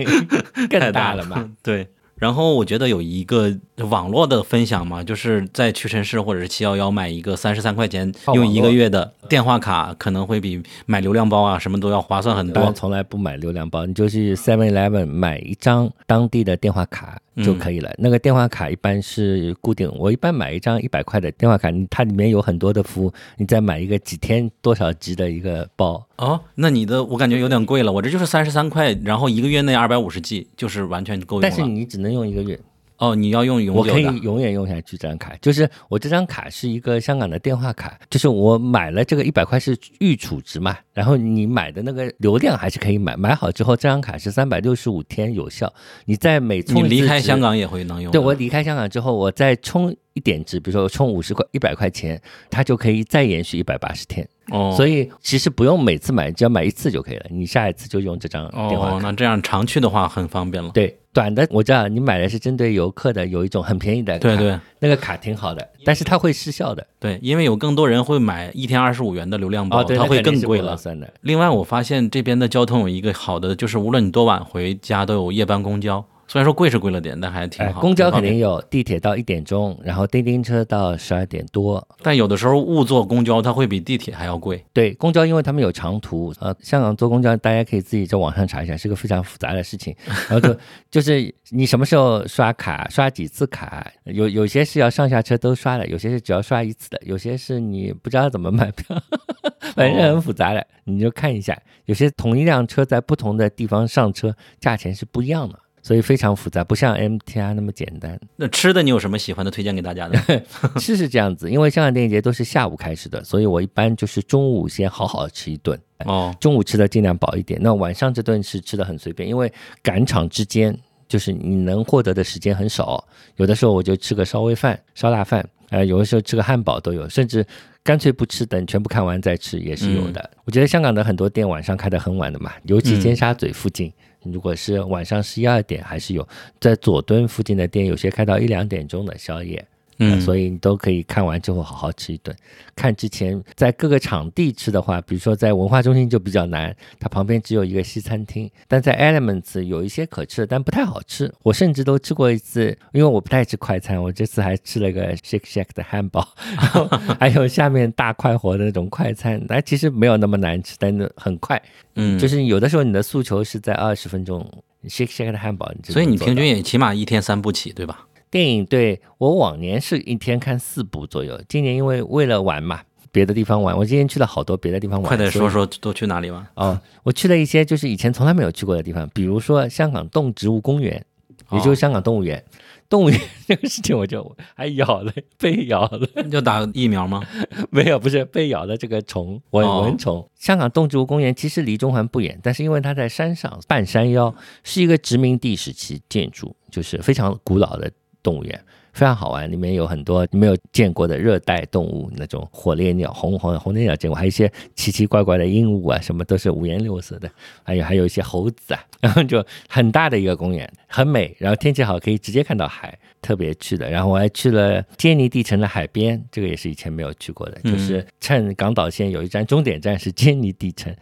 [0.70, 1.86] 更大了嘛， 对。
[2.18, 3.56] 然后我觉得有一个
[3.88, 12.72] 网络的分享嘛，就是在屈臣氏或者是七幺幺买一个三十三块钱用一个月的电话卡，可能会比买流量包啊什么都要划算很多。
[12.72, 17.18] 从来不买流量包，你就去 Seven Eleven 买一张当地的电话卡。
[17.44, 17.88] 就可以了。
[17.98, 26.04] 那个电话卡一般是固定，我一般买一张一百块的电话卡，它里面有很多的服务，你再买一个几天多少级的一个包。
[26.16, 31.48] 哦，那你的我感觉有点贵了，我这就是三十三块，然后一个月内二百五十 G，就是完全够用了。
[31.48, 32.58] 但是你只能用一个月。
[32.98, 35.32] 哦，你要用永久的，我可以永远用下去这张卡。
[35.40, 45.72] 就是我这张卡是一个香港的电话卡，就是我买了这个一百块是预储值嘛，然后你买的那个流量还是可以买，买好之后这张卡是三百六十五天有效，
[46.06, 48.10] 你在每充你离开香港也会能用。
[48.10, 54.28] 对我离开香港之后，我再充一点值，比如说我充五十块一百块钱，它就可以再延续一百八十天。
[54.50, 57.26] 哦，所以其实不用每次买，只要买一次就可以了。
[57.30, 58.94] 你下一次就用这张电话。
[58.94, 60.70] 哦，那这样常去的话很方便了。
[60.70, 64.16] 对，短的我知道你买的是针对游客的，有一种很便宜的。
[64.20, 66.86] 对对，那个卡挺好的，但是它会失效的。
[67.00, 70.78] 对，因为有更多人会买一天二十五元的流量包，它会更贵了。
[71.22, 76.04] 另外，我发现这边的交通有一个好的，就是无论你多晚回家，都有夜班公交。
[76.28, 77.80] 虽然说贵是贵了点，但还挺好。
[77.80, 81.88] 公交肯定有，地铁到一点钟，然后叮叮车到十二点多。
[82.02, 84.62] 但有的时候误坐公交，它会比地铁还要贵。
[84.74, 89.96] 对，公交因为他们有长途，呃，香港坐公交大家可以自己在网上查一下，是个非常复杂的事情。
[90.28, 90.54] 然后就
[90.90, 98.94] 就是你什么时候刷卡，刷几次卡，有有些是要上下车都刷的，有些是只要刷一次的，有些是你不知道怎么买票，
[99.74, 101.58] 反正很复杂的，你就看一下。
[101.86, 105.58] 有些同一辆车在不同的地方上车，价钱是不一样的。
[105.88, 108.20] 所以非常复杂，不像 MTR 那么简单。
[108.36, 110.20] 那吃的你有什么喜欢的推荐给大家的？
[110.78, 115.80] 吃是这样子，因为香港电影节都是下午开始的，所以我一般就是中午先好好吃一顿。
[116.04, 117.58] 哦，中午吃的尽量饱一点。
[117.62, 119.50] 那晚上这顿是吃的很随便，因为
[119.82, 120.78] 赶场之间
[121.08, 123.02] 就是你能获得的时间很少。
[123.36, 127.42] 有的时候我就吃个烧味饭、烧腊饭，呃，有的时候吃个汉堡都有，甚至
[127.82, 130.30] 干脆不吃，等全部看完再吃也是有的。
[130.44, 133.90] 我觉得香港的很多店晚上开得很晚的嘛，尤其尖沙咀附近。
[134.22, 136.26] 如果是晚上十一二点，还是有
[136.60, 139.64] 在佐敦附近的店，有些开到一两点钟的宵夜。
[139.98, 142.34] 嗯所以你都可以看完之后好好吃一顿。
[142.76, 151.32] 看之前在各个场地吃的话，比如说在文化中心就比较难，它旁边只有一个西餐厅，但在 Elements 有一些可吃的，但不太好吃。
[151.42, 156.26] 我甚至都吃过一次，因为我不太吃快餐，我这次还吃了个 Shake Shack 的汉堡，
[156.56, 156.86] 然后
[157.18, 161.60] 还有下面大快活的那种快餐，但其实没有那么难吃，但是很快。
[161.96, 164.48] 嗯，就是有的时候你的诉求是在二十分钟
[164.84, 168.06] ，Shake Shack 的汉堡，就所以你平均也起码一天三部起，对吧？
[168.30, 175.08] 电影对我往年是一天看四部左右，今年因为为了玩嘛，别的地方玩，我今天去了好多别的地方玩。
[175.08, 176.46] 快点说说都去哪里玩？
[176.54, 181.04] 哦，我去了一些就是以前从来没有去过的地方，比如说香港动植物公园，
[181.52, 182.42] 也就是香港动物园。
[182.88, 187.22] 动物园这个事情，我就还咬了，被咬了， 就打疫苗吗？
[187.68, 190.26] 没有，不是被咬的这个虫蚊哦蚊虫。
[190.36, 197.92] 香港动植物公园其实离中环不远，但是因为它在山上半山腰，是一个殖民地时期建筑，就是非常古老的
[198.22, 198.60] 动物园。
[198.94, 207.30] 非常好玩，里面有很多没有见过的热带动物，那种火烈鸟、红红红烈鸟见过，还有一些奇奇怪怪的鹦鹉啊，什么都是五颜六色的，
[207.62, 213.88] 还有还有一些猴子啊， 然后就很大的一个公园，很美，然后天气好可以直接看到海，特别去的。
[213.88, 220.92] 然后我还去了坚尼地城的海边，这个也是以前没有去过的，就是趁港岛线有一站终点站是坚尼地城，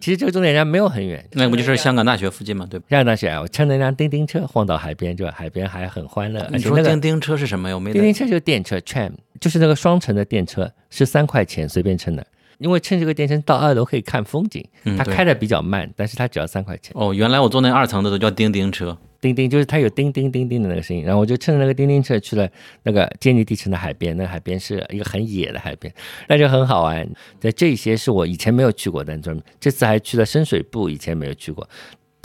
[0.00, 2.66] 其实这个终点站没有很远，那不就是香港大学附近吗？
[2.70, 2.86] 对吧？
[2.90, 7.74] 香港大学啊，我乘了一辆叮叮车晃到海边，就海边还很欢乐，而你说且那个叮叮车是什么呀？
[7.74, 12.26] 我没叮叮车就是电车 tram，就是那个双层的电车，是三块钱随便乘的。
[12.58, 14.66] 因为乘这个电车到二楼可以看风景，
[14.96, 16.92] 它开的比较慢，但是它只要三块钱。
[16.94, 18.96] 哦，原来我坐那二层的都叫叮叮车。
[19.20, 22.48] 叮叮就是它有叮叮叮叮的那个声音，然后我就趁着那个叮叮车去了
[22.82, 25.92] 那个坚尼地城的海边，那个海边是一个很野的海边，
[26.28, 27.08] 那就很好玩。
[27.40, 31.68] 在这些是我以前没有去过的，专门这次还去了深水埗，以前没有去过。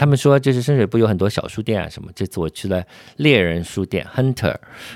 [0.02, 2.84] 他们说就是深水埗有很多小书店啊什么，这次我去了
[3.18, 4.56] 猎人书店 Hunter，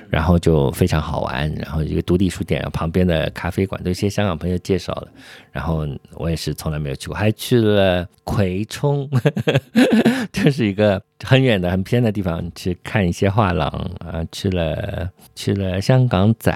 [0.09, 5.07] 然后就非常好玩，然后一个独立书店，旁边的咖啡馆都一些香港朋友介绍的，
[5.51, 9.07] 然后我也是从来没有去过，还去了葵涌，
[10.33, 16.51] 这是一个很远的、很偏的地方去看一些画廊啊，去了去了香港仔，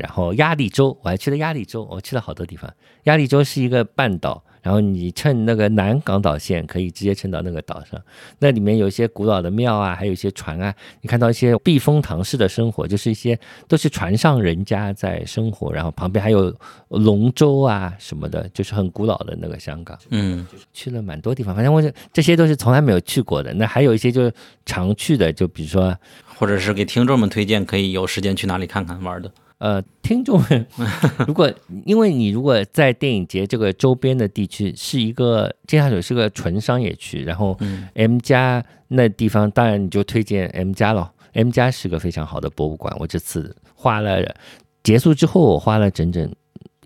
[0.00, 2.72] 然后鸭绿洲，我还去了鸭绿洲，我去了好多地方。
[3.02, 8.00] 鸭绿洲是一个半岛，然后你乘那个南港岛线可以直接乘到那个岛上，
[8.38, 16.54] 那里面有一些古老的庙啊，还有一些船啊，你看到一些避风塘式的生活，就是一些都是船上人家在生活，然后旁边还有
[16.88, 19.98] 龙舟啊什么的，就是很古老的那个香港。
[20.10, 23.52] 嗯，去了蛮多地方，反正我这这些都是从来没有去过的。
[23.54, 24.32] 那还有一些就是
[24.66, 25.96] 常去的，就比如说
[26.36, 29.30] 或者是给听众们推荐可以有时间去哪里看看玩的。
[29.60, 30.66] 呃，听众们，
[31.28, 31.52] 如果
[31.84, 37.54] 因为你如果在电影节这个周边的地区是一个尖沙咀是个纯商业区，然后
[37.92, 41.12] M 加那地方，当然你就推荐 M 加了。
[41.34, 44.34] M 加是个非常好的博物馆，我这次花了
[44.82, 46.34] 结束之后，我花了整整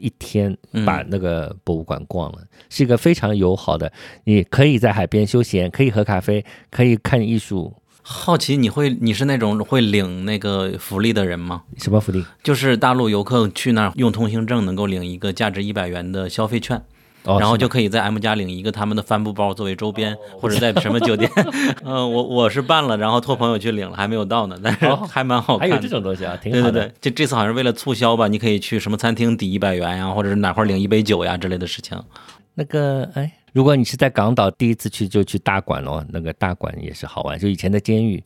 [0.01, 3.93] 一天嗯把那个博物馆逛了，是一个非常友好的，
[4.25, 7.73] 你可以在海边休闲，可以喝咖啡，可以看艺术，
[8.07, 11.63] 好奇你会你是那种会领那个福利的人吗？
[11.79, 12.23] 什么福利？
[12.43, 16.77] 就是大陆游客去那儿用通行证能够领一个价值一百元的消费券，
[17.23, 21.31] 哦，然后就可以在 M 家领一个他们的帆布包作为周边，或者在什么酒店。
[21.83, 25.79] 嗯， 我我是办了，然后托朋友去领了，还没有到呢，但是哦 还蛮好还有。
[25.79, 26.73] 这种东西啊，挺好的。
[26.73, 31.99] 对对对，这这次好像是为了促销吧，你可以去什么餐厅抵一百元呀，或者是哪块领一杯酒呀之类的事情。
[32.57, 38.21] 那个哎，如果你是在港岛第一次去，就去大馆咯，那个大馆也是好玩，就以前的监狱，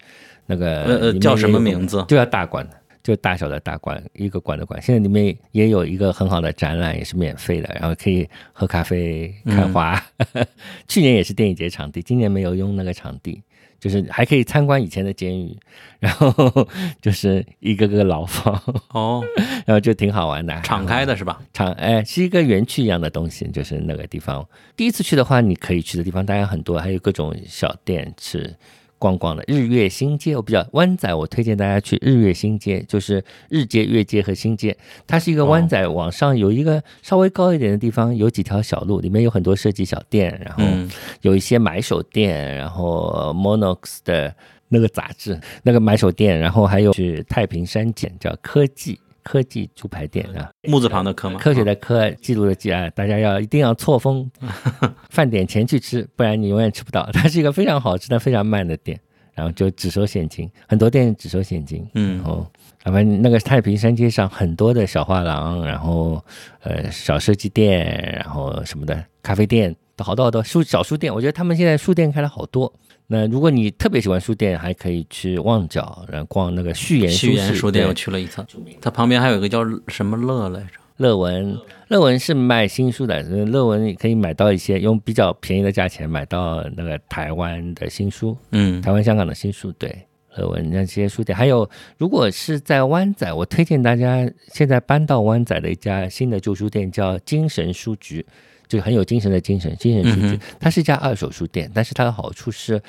[0.46, 2.66] 那个呃呃叫什么名字就叫大馆，
[3.02, 4.80] 就大小的大馆，一个馆的馆。
[4.80, 10.02] 现在里面也有一个很好的展览，也是免费的，然后可以喝咖啡、看花。
[10.88, 13.42] 去年也是电影节场地，今年没有用那个场地。
[13.80, 15.56] 就是还可以参观以前的监狱，
[16.00, 16.32] 然后
[17.00, 18.60] 就是一个个牢房，
[18.90, 19.22] 哦，
[19.66, 20.60] 然后就挺好玩的。
[20.62, 21.40] 敞开的是吧？
[21.52, 24.46] 敞哎，是一个园区一样的东西，就是那个地方。
[24.76, 28.54] 第一次去的话，你可以去的地方当然很多，还有各种小店是
[28.98, 29.42] 逛逛的。
[29.46, 34.76] 日月新街，我比较湾仔，我推荐大家去日月新街，就是日街、月街和新街。
[35.06, 40.90] 它是一个湾仔往上有一个稍微高一点的地方，有几条小路，里面有很多设计小店，然后嗯
[41.22, 44.34] 有一些买手店，然后 Monox 的
[44.68, 48.98] 那个杂志，那个买手店，然后还有是太平山简叫科技
[49.28, 50.48] 科技猪排店啊。
[50.62, 51.38] 木字旁的科吗？
[51.38, 54.30] 科学的科，记录的记啊，大家要一定要错峰
[55.10, 57.06] 饭点前去吃，不然你永远吃不到。
[57.12, 58.98] 它是一个非常好吃但非常慢的店，
[59.34, 61.86] 然后就只收现金，很多店只收现金。
[61.92, 62.46] 嗯然后，
[62.84, 66.24] 反正那个太平山街上很多的小画廊，然后
[66.62, 72.72] 呃小设计店，然后什么的咖啡店好多好多书小书店，我觉得他们现在书店开了好多。
[73.10, 78.44] 那如果你特别喜欢书店，还可以去旺角，然后逛那个序言书店，我去了一次。
[78.82, 80.68] 它旁边还有一个叫什么乐来着？
[80.98, 89.72] 乐文，乐文是卖新书的，乐文可以买到一些用比较便宜的价钱买到那个台湾的新书，嗯，台湾、香港的新书。
[89.72, 90.06] 对，
[90.36, 98.26] 乐文那些书店，还有如果是在湾仔，我推荐大家现在搬到湾仔的一家新的旧书店，叫精神书局。
[98.68, 102.80] 就很有精神的精神，精神书局，它是一家二手书店，但是它的好处是，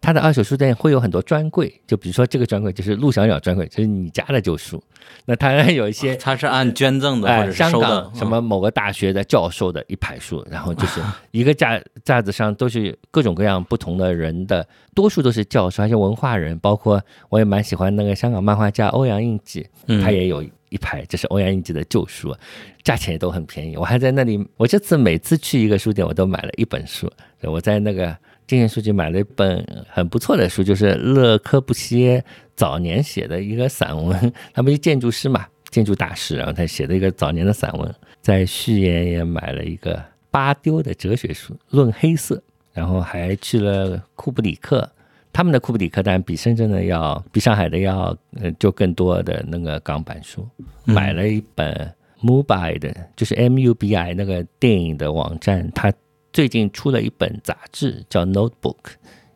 [0.00, 4.82] 它的二手书店会有很多专柜，就比如说这个专柜就是陆小鸟专柜，就是你家的旧书，
[5.24, 19.66] 那它有一些，它是按捐赠的或者香收的港什么某个大学的教授的一排书，然后就是 一个架架子上都是各种各样不同的人的，多数都是教授，还有文化人，包括我也蛮喜欢那个香港漫画家欧阳应季，
[20.02, 20.44] 他也有。
[20.70, 22.34] 一排，这是欧阳应季的旧书，
[22.82, 23.76] 价钱也都很便宜。
[23.76, 27.10] 我还在那里，我这次每次去一个书店，我都买了一本书。
[27.42, 28.16] 我在那个
[28.46, 32.24] 精神书局买了一本很不错的书，就是勒科布西耶
[32.56, 37.94] 早年写的一个散文，他不是建筑师嘛，建筑大师，然后他写的一个早年的散文。
[38.20, 42.34] 在序言也买了一个巴丢的哲学书《论黑色》，
[42.72, 44.90] 然后还去了库布里克。
[45.38, 48.06] 他们的库布里克但比深圳的要比上海的要
[48.40, 50.44] 呃就更多的那个港版书，
[50.84, 55.92] 买了一本 Mubi 的，就是 M U B I 那个电影的网站，它
[56.32, 58.78] 最近出了一本杂志叫 Notebook，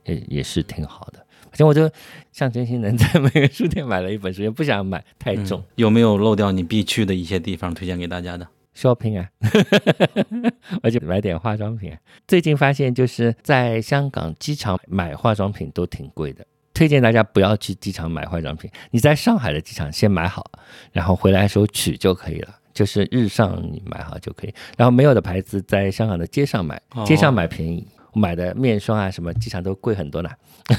[0.03, 1.25] 也也是挺好的。
[1.43, 1.89] 反正我就
[2.33, 5.63] 象征性能在每个书店买了一本书，也不想买太重。
[5.77, 8.45] 有没有漏掉你必去的一些地方推荐给大家的
[8.77, 9.29] ？shopping 啊，
[10.83, 11.97] 而且买点化妆品。
[12.27, 18.71] 最近发现就是在香港机场买化妆品都挺贵的，推荐大家不要去机场买化妆品。
[18.91, 20.51] 你在上海的机场先买好，
[20.93, 22.57] 然后回来的时候取就可以了。
[22.73, 27.87] 就是日上你买好就可以，然后没有的牌子在香港的街上买，街上买便宜。
[28.15, 30.29] 买的面霜啊什么，机场都贵很多呢。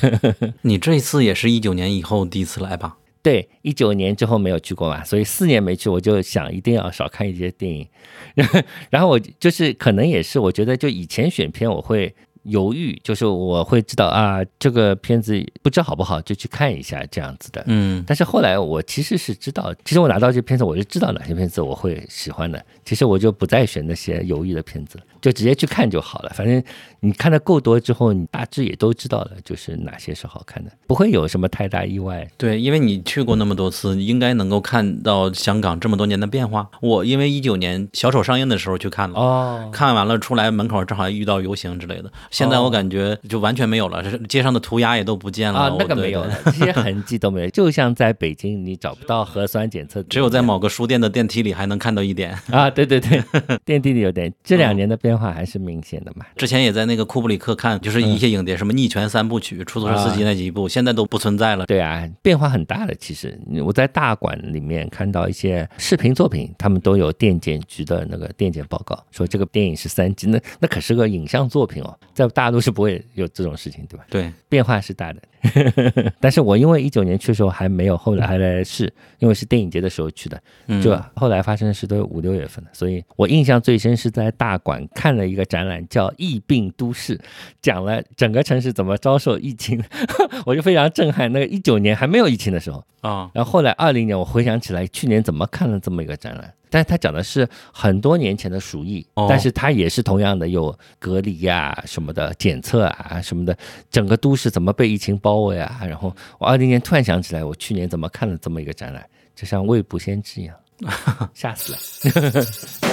[0.62, 2.96] 你这一次也是一九年以后第一次来吧？
[3.24, 7.88] 对，一九年之后没有去过嘛，所以四年没去，我就想一定要少看一些电影。
[8.92, 12.14] 然后我就是可能也是，我觉得就以前选片我会
[12.44, 17.64] 犹豫，就是我会知道啊，这个片子不知道好不好，就去看一下这样子的。
[17.68, 22.64] 嗯，但是后来我其实是知道，其实我拿到这片子，我就知道哪些片子我会喜欢的。
[22.84, 26.32] 其实我就不再选那些犹豫的片子，就直接去看就好了。
[26.36, 26.62] 反正
[27.00, 32.30] 你看的够多之后，你大致也都知道了，就是哪些是好看的，不会有什么太大意外。
[32.38, 36.70] 对，因为你去过那么多次，应该能够看到香港这么多年的变化。
[36.82, 42.12] 我因为一九年小丑上映的时候去看了，哦，看完了出来门口正好遇到游行之类的。
[42.30, 45.60] 现在我感觉就完全没有了，街上的涂鸦也都不见了。
[45.60, 47.50] 啊，那个没有了，这些痕迹都没有。
[47.54, 52.38] 就像在北京，你找不到核酸检测，只有在某个书店的电梯里还能看到一点。
[52.52, 53.24] 啊，对对对。
[53.64, 56.26] 电梯里有点，这两年的变化还是明显的嘛。
[56.36, 61.66] 之前也在那个库布里克看，就是一些影碟，什么《逆权三部曲》、出租车司机那几部，现在都不存在了。
[61.66, 62.94] 对啊，变化很大的。
[62.96, 74.06] 其实我在大馆里面看到一些视频作品，他们都有电检局的那个电检报告，说这个电影是三级那那可是个影像作品哦，在大陆是不会有这种事情，对吧？
[74.10, 75.22] 对，变化是大的。
[76.22, 80.42] 但是我因为一九年去的时候还没有，后来还来试，因为是电影节的时候去的，
[80.82, 87.18] 就后来发生的事都五六月份的，所以我印象最深是在大馆看了一个展览，叫《疫病都市》，
[87.62, 89.84] 讲了整个城市怎么遭受疫情，
[90.46, 91.32] 我就非常震撼。
[91.32, 103.58] 那个一九年还没有疫情的时候啊，然后后来二零年我回想起来，去年怎么看了这么一个展览，但是他讲的是很多年前的鼠疫，但是他也是同样的有隔离呀什么的检测啊什么的，
[103.90, 105.82] 整个都市怎么被疫情包围啊？
[105.86, 110.56] 然后我二零年突然想起来，我去年怎么看了这么一个展览，就像未卜先知一样，
[111.34, 112.93] 吓死了。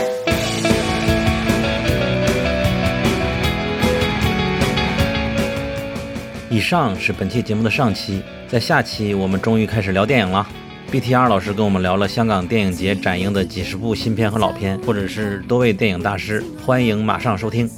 [6.50, 10.44] 以上是本期节目的上期，在下期我们终于开始聊电影了。
[10.90, 17.70] BTR 老师跟我们聊了香港电影节展映的几十部新片和老片，或者是多位电影大师，欢迎马上收听。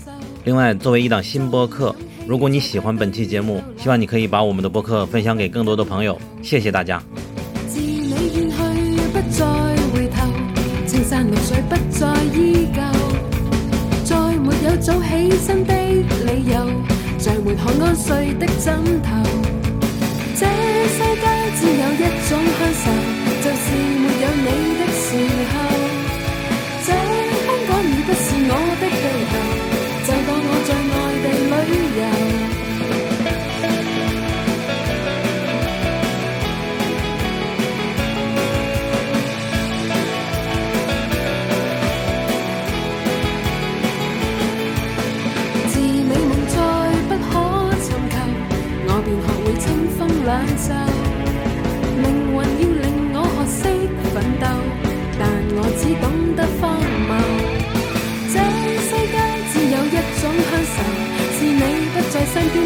[0.44, 1.94] 另外，作为一档新播客，
[2.26, 6.18] 如果你喜欢本期节目，希望你可以把我们的播客分享给更多的朋友。
[6.40, 7.02] 谢谢大家。
[7.68, 8.56] 自你远去，
[9.12, 9.44] 不再
[9.92, 10.26] 回头，
[10.86, 12.80] 青山绿水不再依旧，
[14.02, 16.91] 再没有早起身的理由，
[17.22, 19.08] 在没可安睡的枕头。
[20.34, 20.44] 这
[20.88, 22.84] 世界只有一种享受，
[23.44, 23.64] 就是
[24.02, 24.46] 没有你
[24.80, 25.06] 的时
[25.52, 25.81] 候。
[50.24, 50.72] 两袖
[52.00, 52.42] 命运要
[52.80, 53.60] 令我学识
[54.14, 54.46] 奋斗
[55.18, 55.20] 但
[55.56, 56.04] 我只懂
[56.36, 57.10] 得荒谬。
[58.30, 58.34] 这
[58.86, 59.18] 世界
[59.50, 60.76] 只有一种享受
[61.34, 61.60] 是你
[61.90, 62.56] 不在身边